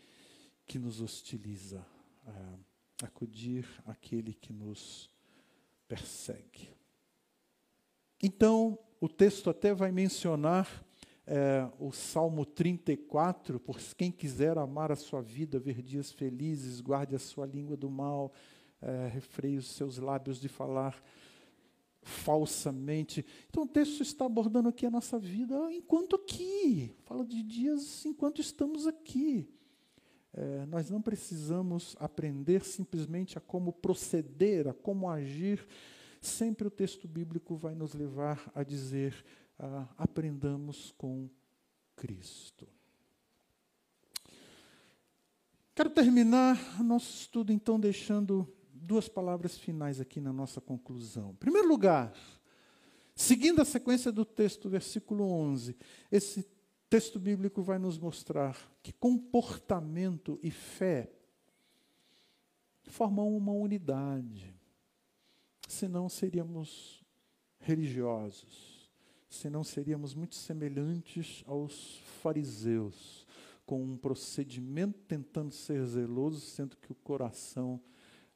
que 0.67 0.77
nos 0.77 0.99
hostiliza, 0.99 1.85
uh, 2.27 2.59
acudir 3.01 3.65
aquele 3.85 4.33
que 4.33 4.51
nos 4.51 5.09
persegue. 5.87 6.69
Então, 8.21 8.77
o 8.99 9.07
texto 9.07 9.49
até 9.49 9.73
vai 9.73 9.91
mencionar 9.91 10.67
é, 11.27 11.67
o 11.79 11.91
Salmo 11.91 12.45
34, 12.45 13.59
por 13.59 13.79
quem 13.95 14.11
quiser 14.11 14.57
amar 14.57 14.91
a 14.91 14.95
sua 14.95 15.21
vida, 15.21 15.59
ver 15.59 15.81
dias 15.81 16.11
felizes, 16.11 16.79
guarde 16.79 17.15
a 17.15 17.19
sua 17.19 17.45
língua 17.47 17.75
do 17.75 17.89
mal, 17.89 18.31
é, 18.81 19.07
refreie 19.07 19.57
os 19.57 19.67
seus 19.71 19.97
lábios 19.97 20.39
de 20.39 20.47
falar 20.47 21.01
falsamente. 22.05 23.25
Então 23.49 23.63
o 23.63 23.67
texto 23.67 24.01
está 24.01 24.25
abordando 24.25 24.69
aqui 24.69 24.85
a 24.85 24.91
nossa 24.91 25.17
vida 25.17 25.55
enquanto 25.73 26.15
aqui. 26.15 26.95
Fala 27.03 27.25
de 27.25 27.41
dias 27.41 28.05
enquanto 28.05 28.39
estamos 28.39 28.85
aqui. 28.85 29.49
É, 30.31 30.65
nós 30.67 30.89
não 30.89 31.01
precisamos 31.01 31.95
aprender 31.99 32.63
simplesmente 32.63 33.37
a 33.37 33.41
como 33.41 33.73
proceder, 33.73 34.67
a 34.67 34.73
como 34.73 35.09
agir. 35.09 35.65
Sempre 36.21 36.67
o 36.67 36.71
texto 36.71 37.07
bíblico 37.07 37.55
vai 37.55 37.73
nos 37.73 37.93
levar 37.93 38.51
a 38.53 38.63
dizer: 38.63 39.25
ah, 39.57 39.87
aprendamos 39.97 40.93
com 40.97 41.27
Cristo. 41.95 42.67
Quero 45.73 45.89
terminar 45.89 46.81
nosso 46.83 47.11
estudo, 47.21 47.51
então, 47.51 47.79
deixando 47.79 48.47
duas 48.85 49.09
palavras 49.09 49.57
finais 49.57 49.99
aqui 49.99 50.21
na 50.21 50.31
nossa 50.31 50.61
conclusão. 50.61 51.31
Em 51.31 51.35
primeiro 51.35 51.67
lugar, 51.67 52.13
seguindo 53.15 53.61
a 53.61 53.65
sequência 53.65 54.11
do 54.11 54.23
texto, 54.23 54.69
versículo 54.69 55.25
11, 55.25 55.75
esse 56.11 56.47
texto 56.89 57.19
bíblico 57.19 57.61
vai 57.61 57.79
nos 57.79 57.97
mostrar 57.97 58.55
que 58.83 58.93
comportamento 58.93 60.39
e 60.41 60.51
fé 60.51 61.11
formam 62.83 63.35
uma 63.35 63.51
unidade. 63.51 64.55
Senão 65.67 66.07
seríamos 66.07 67.03
religiosos, 67.59 68.91
senão 69.27 69.63
seríamos 69.63 70.13
muito 70.13 70.35
semelhantes 70.35 71.43
aos 71.47 71.97
fariseus, 72.21 73.25
com 73.65 73.83
um 73.83 73.97
procedimento 73.97 74.99
tentando 75.07 75.51
ser 75.51 75.83
zeloso, 75.87 76.39
sendo 76.39 76.77
que 76.77 76.91
o 76.91 76.95
coração 76.95 77.81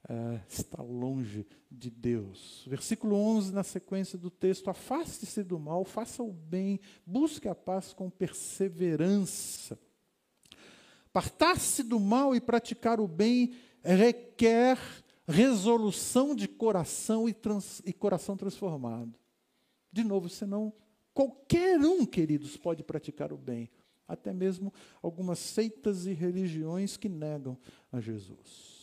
é, 0.08 0.39
está 0.47 0.82
longe 0.82 1.45
de 1.70 1.89
Deus. 1.89 2.64
Versículo 2.68 3.16
11, 3.16 3.54
na 3.54 3.64
sequência 3.64 4.18
do 4.18 4.30
texto: 4.30 4.70
Afaste-se 4.70 5.43
do 5.43 5.60
mal, 5.60 5.84
faça 5.84 6.24
o 6.24 6.32
bem, 6.32 6.80
busque 7.06 7.47
a 7.47 7.56
paz 7.56 7.93
com 7.93 8.10
perseverança. 8.10 9.78
Partar-se 11.12 11.84
do 11.84 12.00
mal 12.00 12.36
e 12.36 12.39
praticar 12.39 13.00
o 13.00 13.08
bem 13.08 13.56
requer 13.84 14.78
resolução 15.28 16.36
de 16.36 16.47
coração 16.47 17.28
e, 17.28 17.34
trans, 17.34 17.82
e 17.86 17.91
coração 17.91 18.38
transformado. 18.38 19.14
De 19.91 20.04
novo, 20.04 20.30
senão 20.30 20.72
qualquer 21.14 21.80
um, 21.80 22.06
queridos, 22.06 22.56
pode 22.58 22.84
praticar 22.84 23.34
o 23.34 23.38
bem. 23.38 23.70
Até 24.08 24.34
mesmo 24.34 24.74
algumas 25.02 25.39
seitas 25.39 26.06
e 26.06 26.14
religiões 26.14 26.97
que 26.97 27.10
negam 27.10 27.58
a 27.91 28.00
Jesus 28.00 28.78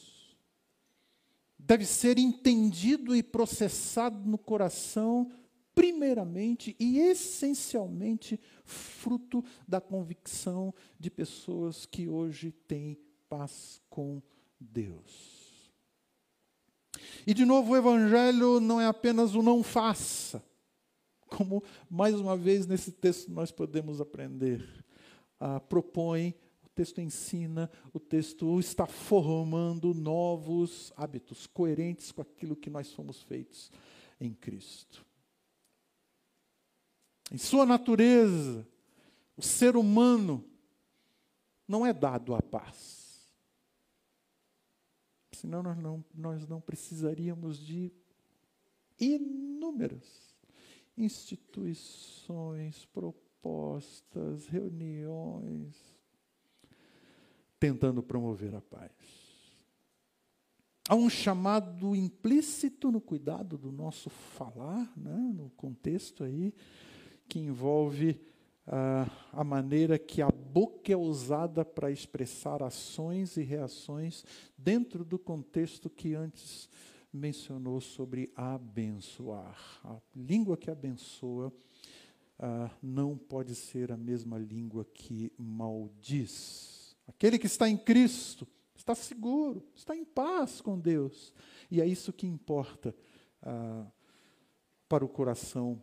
deve 1.67 1.85
ser 1.85 2.17
entendido 2.17 3.15
e 3.15 3.25
processado 3.25 4.29
no 4.29 4.39
coração, 4.39 5.33
primeiramente 5.75 6.77
e 6.79 7.01
essencialmente, 7.01 8.41
fruto 8.65 9.45
da 9.67 9.81
convicção 9.81 10.73
de 10.99 11.11
pessoas 11.11 11.85
que 11.85 12.09
hoje 12.09 12.53
têm 12.53 12.97
paz 13.29 13.83
com 13.91 14.23
Deus. 14.61 15.73
E 17.27 17.35
de 17.35 17.45
novo, 17.45 17.73
o 17.73 17.77
Evangelho 17.77 18.61
não 18.61 18.81
é 18.81 18.87
apenas 18.87 19.35
o 19.35 19.43
não 19.43 19.65
faça, 19.65 20.45
como 21.27 21.65
mais 21.91 22.15
uma 22.15 22.37
vez 22.37 22.65
nesse 22.65 22.93
texto 22.93 23.33
nós 23.33 23.51
podemos 23.51 24.01
aprender. 24.01 24.65
Ah, 25.39 25.59
propõe 25.59 26.33
texto 26.77 27.01
ensina, 27.01 27.71
o 27.91 27.99
texto 27.99 28.61
está 28.61 28.87
formando 28.87 29.95
novos 29.95 30.93
hábitos 30.95 31.47
coerentes 31.47 32.13
com 32.13 32.21
aquilo 32.21 32.55
que 32.55 32.69
nós 32.69 32.93
fomos 32.93 33.23
feitos 33.23 33.73
em 34.21 34.35
Cristo. 34.35 35.05
Em 37.33 37.39
sua 37.39 37.65
natureza, 37.65 38.69
o 39.37 39.43
ser 39.43 39.75
humano 39.75 40.45
não 41.67 41.85
é 41.87 41.95
dado 41.95 42.35
à 42.35 42.43
paz. 42.43 43.35
Senão 45.33 45.63
nós 45.63 45.79
não, 45.79 46.05
nós 46.15 46.47
não 46.47 46.61
precisaríamos 46.61 47.59
de 47.59 47.91
inúmeras 49.01 50.37
instituições, 50.97 52.87
propostas, 52.87 54.47
reuniões, 54.47 55.96
tentando 57.59 58.03
promover 58.03 58.55
a 58.55 58.61
paz. 58.61 58.91
Há 60.89 60.95
um 60.95 61.11
chamado 61.11 61.97
implícito 61.97 62.93
no 62.93 63.01
cuidado 63.01 63.59
do 63.59 63.73
nosso 63.73 64.09
falar, 64.09 64.93
né, 64.97 65.33
no 65.35 65.51
contexto 65.51 66.23
aí, 66.23 66.55
que 67.29 67.41
envolve 67.41 68.21
ah, 68.69 69.09
a 69.33 69.43
maneira 69.43 69.99
que 69.99 70.23
a 70.23 70.31
boca 70.31 70.93
é 70.93 70.97
usada 70.97 71.65
para 71.65 71.91
expressar 71.91 72.63
ações 72.63 73.37
e 73.37 73.43
reações 73.43 74.25
dentro 74.57 75.05
do 75.05 75.19
contexto 75.19 75.91
que 75.91 76.15
antes 76.15 76.69
mencionou 77.13 77.81
sobre 77.81 78.31
abençoar. 78.37 79.57
A 79.85 79.97
língua 80.15 80.57
que 80.57 80.71
abençoa 80.71 81.53
ah, 82.39 82.71
não 82.83 83.17
pode 83.17 83.55
ser 83.55 83.91
a 83.91 83.97
mesma 83.97 84.39
língua 84.39 84.85
que 84.85 85.33
maldiz. 85.37 86.76
Aquele 87.07 87.39
que 87.39 87.47
está 87.47 87.69
em 87.69 87.77
Cristo 87.77 88.47
está 88.75 88.95
seguro, 88.95 89.67
está 89.75 89.97
em 89.97 90.05
paz 90.05 90.61
com 90.61 90.79
Deus. 90.79 91.33
E 91.71 91.81
é 91.81 91.87
isso 91.87 92.13
que 92.13 92.27
importa 92.27 92.95
ah, 93.43 93.87
para 94.89 95.05
o 95.05 95.09
coração 95.09 95.83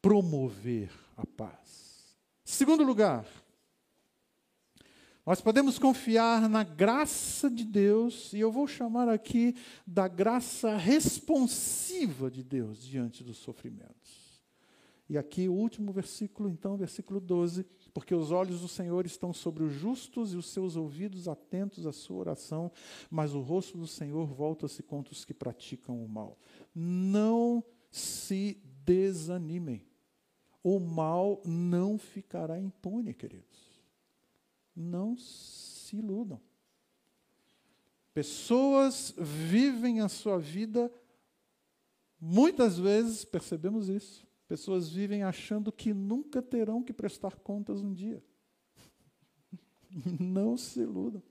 promover 0.00 0.90
a 1.16 1.26
paz. 1.26 2.16
Segundo 2.44 2.84
lugar, 2.84 3.26
nós 5.26 5.40
podemos 5.40 5.78
confiar 5.78 6.48
na 6.48 6.64
graça 6.64 7.50
de 7.50 7.64
Deus, 7.64 8.32
e 8.32 8.40
eu 8.40 8.50
vou 8.50 8.66
chamar 8.66 9.08
aqui 9.08 9.54
da 9.86 10.08
graça 10.08 10.76
responsiva 10.76 12.30
de 12.30 12.42
Deus 12.42 12.82
diante 12.82 13.22
dos 13.22 13.36
sofrimentos. 13.36 14.42
E 15.06 15.18
aqui 15.18 15.48
o 15.48 15.52
último 15.52 15.92
versículo, 15.92 16.48
então, 16.48 16.76
versículo 16.76 17.20
12 17.20 17.64
porque 17.92 18.14
os 18.14 18.30
olhos 18.30 18.60
do 18.60 18.68
Senhor 18.68 19.06
estão 19.06 19.32
sobre 19.32 19.64
os 19.64 19.72
justos 19.72 20.32
e 20.32 20.36
os 20.36 20.46
seus 20.46 20.76
ouvidos 20.76 21.28
atentos 21.28 21.86
à 21.86 21.92
sua 21.92 22.18
oração, 22.18 22.70
mas 23.10 23.34
o 23.34 23.40
rosto 23.40 23.78
do 23.78 23.86
Senhor 23.86 24.26
volta-se 24.26 24.82
contra 24.82 25.12
os 25.12 25.24
que 25.24 25.34
praticam 25.34 26.02
o 26.02 26.08
mal. 26.08 26.38
Não 26.74 27.64
se 27.90 28.60
desanimem. 28.84 29.86
O 30.62 30.78
mal 30.78 31.40
não 31.44 31.98
ficará 31.98 32.58
impune, 32.60 33.14
queridos. 33.14 33.58
Não 34.74 35.16
se 35.16 35.96
iludam. 35.96 36.40
Pessoas 38.12 39.14
vivem 39.16 40.00
a 40.00 40.08
sua 40.08 40.38
vida, 40.38 40.92
muitas 42.20 42.76
vezes 42.76 43.24
percebemos 43.24 43.88
isso, 43.88 44.26
Pessoas 44.48 44.88
vivem 44.88 45.22
achando 45.22 45.70
que 45.70 45.92
nunca 45.92 46.40
terão 46.40 46.82
que 46.82 46.92
prestar 46.92 47.36
contas 47.36 47.82
um 47.82 47.92
dia. 47.92 48.24
Não 50.18 50.56
se 50.56 50.80
iludam. 50.80 51.22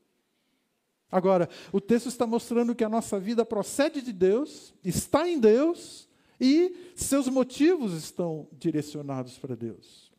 Agora, 1.11 1.49
o 1.72 1.82
texto 1.82 2.07
está 2.07 2.28
mostrando 2.28 2.76
que 2.76 2.84
a 2.84 2.89
nossa 2.89 3.20
vida 3.20 3.43
procede 3.43 4.01
de 4.01 4.13
Deus, 4.13 4.74
está 4.84 5.28
em 5.28 5.39
Deus 5.39 6.07
e 6.39 6.93
seus 6.95 7.28
motivos 7.28 7.93
estão 7.93 8.47
direcionados 8.51 9.38
para 9.38 9.55
Deus. 9.55 10.11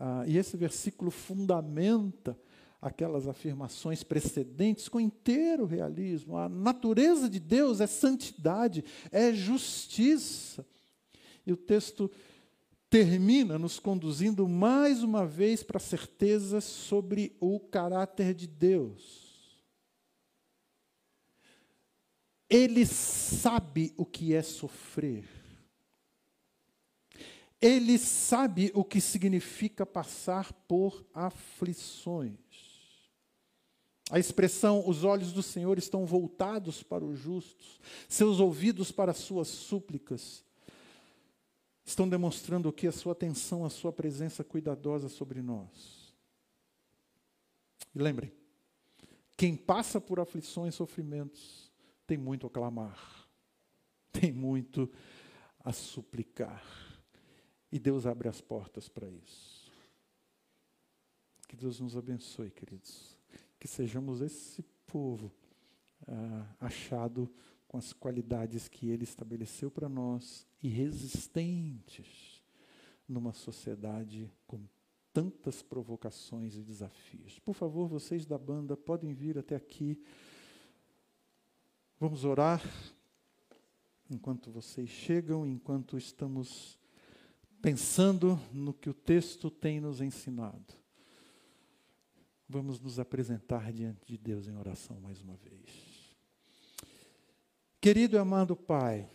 Ah, 0.00 0.24
e 0.26 0.36
esse 0.36 0.56
versículo 0.56 1.12
fundamenta 1.12 2.36
aquelas 2.80 3.28
afirmações 3.28 4.02
precedentes 4.02 4.88
com 4.88 4.98
inteiro 4.98 5.64
realismo. 5.64 6.36
A 6.36 6.48
natureza 6.48 7.30
de 7.30 7.38
Deus 7.38 7.80
é 7.80 7.86
santidade, 7.86 8.84
é 9.12 9.32
justiça. 9.32 10.66
E 11.46 11.52
o 11.52 11.56
texto 11.56 12.10
termina 12.88 13.58
nos 13.58 13.78
conduzindo 13.78 14.46
mais 14.46 15.02
uma 15.02 15.26
vez 15.26 15.62
para 15.62 15.78
a 15.78 15.80
certeza 15.80 16.60
sobre 16.60 17.34
o 17.40 17.58
caráter 17.58 18.34
de 18.34 18.46
Deus. 18.46 19.32
Ele 22.50 22.84
sabe 22.84 23.94
o 23.96 24.04
que 24.04 24.34
é 24.34 24.42
sofrer. 24.42 25.24
Ele 27.58 27.96
sabe 27.96 28.70
o 28.74 28.84
que 28.84 29.00
significa 29.00 29.86
passar 29.86 30.52
por 30.52 31.02
aflições. 31.14 32.36
A 34.10 34.18
expressão 34.18 34.86
os 34.86 35.02
olhos 35.02 35.32
do 35.32 35.42
Senhor 35.42 35.78
estão 35.78 36.04
voltados 36.04 36.82
para 36.82 37.02
os 37.02 37.18
justos, 37.18 37.80
seus 38.06 38.38
ouvidos 38.38 38.92
para 38.92 39.12
as 39.12 39.18
suas 39.18 39.48
súplicas 39.48 40.44
estão 41.84 42.08
demonstrando 42.08 42.68
o 42.68 42.72
que? 42.72 42.86
A 42.86 42.92
sua 42.92 43.12
atenção, 43.12 43.64
a 43.64 43.70
sua 43.70 43.92
presença 43.92 44.44
cuidadosa 44.44 45.08
sobre 45.08 45.42
nós. 45.42 46.14
E 47.94 47.98
lembrem, 47.98 48.32
quem 49.36 49.56
passa 49.56 50.00
por 50.00 50.20
aflições 50.20 50.74
e 50.74 50.76
sofrimentos 50.76 51.70
tem 52.06 52.16
muito 52.16 52.46
a 52.46 52.50
clamar, 52.50 53.28
tem 54.12 54.32
muito 54.32 54.90
a 55.60 55.72
suplicar. 55.72 56.62
E 57.70 57.78
Deus 57.78 58.06
abre 58.06 58.28
as 58.28 58.40
portas 58.40 58.88
para 58.88 59.08
isso. 59.08 59.70
Que 61.48 61.56
Deus 61.56 61.80
nos 61.80 61.96
abençoe, 61.96 62.50
queridos. 62.50 63.16
Que 63.58 63.66
sejamos 63.66 64.20
esse 64.20 64.62
povo 64.86 65.32
ah, 66.06 66.46
achado 66.60 67.32
com 67.66 67.78
as 67.78 67.92
qualidades 67.92 68.68
que 68.68 68.88
Ele 68.88 69.04
estabeleceu 69.04 69.70
para 69.70 69.88
nós 69.88 70.46
e 70.62 70.68
resistentes 70.68 72.42
numa 73.08 73.32
sociedade 73.32 74.30
com 74.46 74.60
tantas 75.12 75.62
provocações 75.62 76.56
e 76.56 76.62
desafios. 76.62 77.38
Por 77.40 77.54
favor, 77.54 77.86
vocês 77.86 78.24
da 78.24 78.38
banda 78.38 78.76
podem 78.76 79.12
vir 79.12 79.38
até 79.38 79.56
aqui. 79.56 80.00
Vamos 81.98 82.24
orar 82.24 82.62
enquanto 84.08 84.50
vocês 84.50 84.88
chegam, 84.88 85.46
enquanto 85.46 85.98
estamos 85.98 86.78
pensando 87.60 88.38
no 88.52 88.72
que 88.72 88.88
o 88.88 88.94
texto 88.94 89.50
tem 89.50 89.80
nos 89.80 90.00
ensinado. 90.00 90.74
Vamos 92.48 92.80
nos 92.80 92.98
apresentar 92.98 93.72
diante 93.72 94.06
de 94.06 94.18
Deus 94.18 94.46
em 94.46 94.56
oração 94.56 95.00
mais 95.00 95.20
uma 95.22 95.36
vez. 95.36 95.92
Querido 97.80 98.16
e 98.16 98.18
amado 98.18 98.54
Pai, 98.54 99.08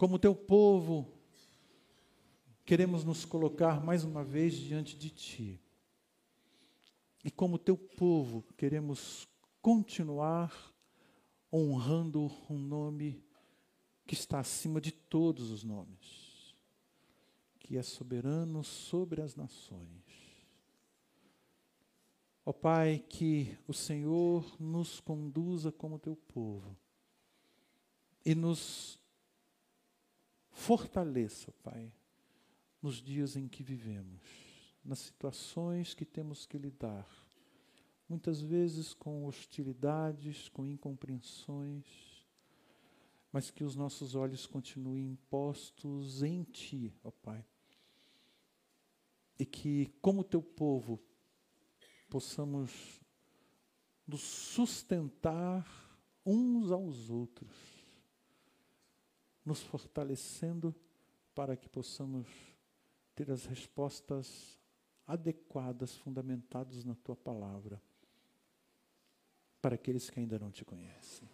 como 0.00 0.18
teu 0.18 0.34
povo, 0.34 1.12
queremos 2.64 3.04
nos 3.04 3.26
colocar 3.26 3.84
mais 3.84 4.02
uma 4.02 4.24
vez 4.24 4.54
diante 4.54 4.96
de 4.96 5.10
Ti. 5.10 5.60
E 7.22 7.30
como 7.30 7.58
teu 7.58 7.76
povo, 7.76 8.42
queremos 8.56 9.28
continuar 9.60 10.74
honrando 11.52 12.32
um 12.48 12.56
nome 12.56 13.22
que 14.06 14.14
está 14.14 14.38
acima 14.40 14.80
de 14.80 14.90
todos 14.90 15.50
os 15.50 15.62
nomes, 15.62 16.56
que 17.58 17.76
é 17.76 17.82
soberano 17.82 18.64
sobre 18.64 19.20
as 19.20 19.36
nações. 19.36 20.06
Ó 22.42 22.54
Pai, 22.54 23.04
que 23.06 23.54
o 23.68 23.74
Senhor 23.74 24.56
nos 24.58 24.98
conduza 24.98 25.70
como 25.70 25.98
teu 25.98 26.16
povo 26.16 26.74
e 28.24 28.34
nos 28.34 28.99
fortaleça, 30.50 31.52
Pai, 31.62 31.92
nos 32.82 32.96
dias 32.96 33.36
em 33.36 33.48
que 33.48 33.62
vivemos, 33.62 34.22
nas 34.84 34.98
situações 34.98 35.94
que 35.94 36.04
temos 36.04 36.46
que 36.46 36.58
lidar, 36.58 37.08
muitas 38.08 38.40
vezes 38.40 38.94
com 38.94 39.26
hostilidades, 39.26 40.48
com 40.48 40.66
incompreensões 40.66 42.10
mas 43.32 43.50
que 43.50 43.62
os 43.62 43.76
nossos 43.76 44.14
olhos 44.14 44.46
continuem 44.46 45.16
postos 45.28 46.22
em 46.22 46.42
Ti, 46.42 46.92
ó 47.04 47.10
Pai. 47.10 47.44
E 49.38 49.46
que, 49.46 49.86
como 50.00 50.24
Teu 50.24 50.42
povo, 50.42 51.00
possamos 52.08 53.00
nos 54.06 54.22
sustentar 54.22 55.64
uns 56.26 56.70
aos 56.72 57.08
outros, 57.08 57.69
nos 59.44 59.62
fortalecendo 59.62 60.74
para 61.34 61.56
que 61.56 61.68
possamos 61.68 62.28
ter 63.14 63.30
as 63.30 63.46
respostas 63.46 64.58
adequadas, 65.06 65.96
fundamentadas 65.96 66.84
na 66.84 66.94
Tua 66.94 67.16
palavra, 67.16 67.82
para 69.60 69.74
aqueles 69.74 70.08
que 70.08 70.20
ainda 70.20 70.38
não 70.38 70.50
te 70.50 70.64
conhecem. 70.64 71.28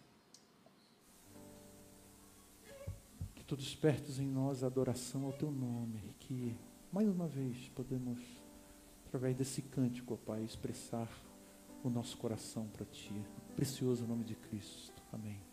tu 3.47 3.55
despertes 3.55 4.19
em 4.19 4.27
nós 4.27 4.61
a 4.61 4.67
adoração 4.67 5.23
ao 5.23 5.31
teu 5.31 5.49
nome, 5.49 6.13
que 6.19 6.53
mais 6.91 7.07
uma 7.07 7.27
vez 7.27 7.69
podemos, 7.69 8.19
através 9.05 9.35
desse 9.35 9.61
cântico, 9.61 10.13
ó 10.13 10.17
Pai, 10.17 10.43
expressar 10.43 11.09
o 11.81 11.89
nosso 11.89 12.17
coração 12.17 12.67
para 12.67 12.85
ti. 12.85 13.25
Precioso 13.55 14.05
nome 14.05 14.25
de 14.25 14.35
Cristo. 14.35 15.01
Amém. 15.13 15.46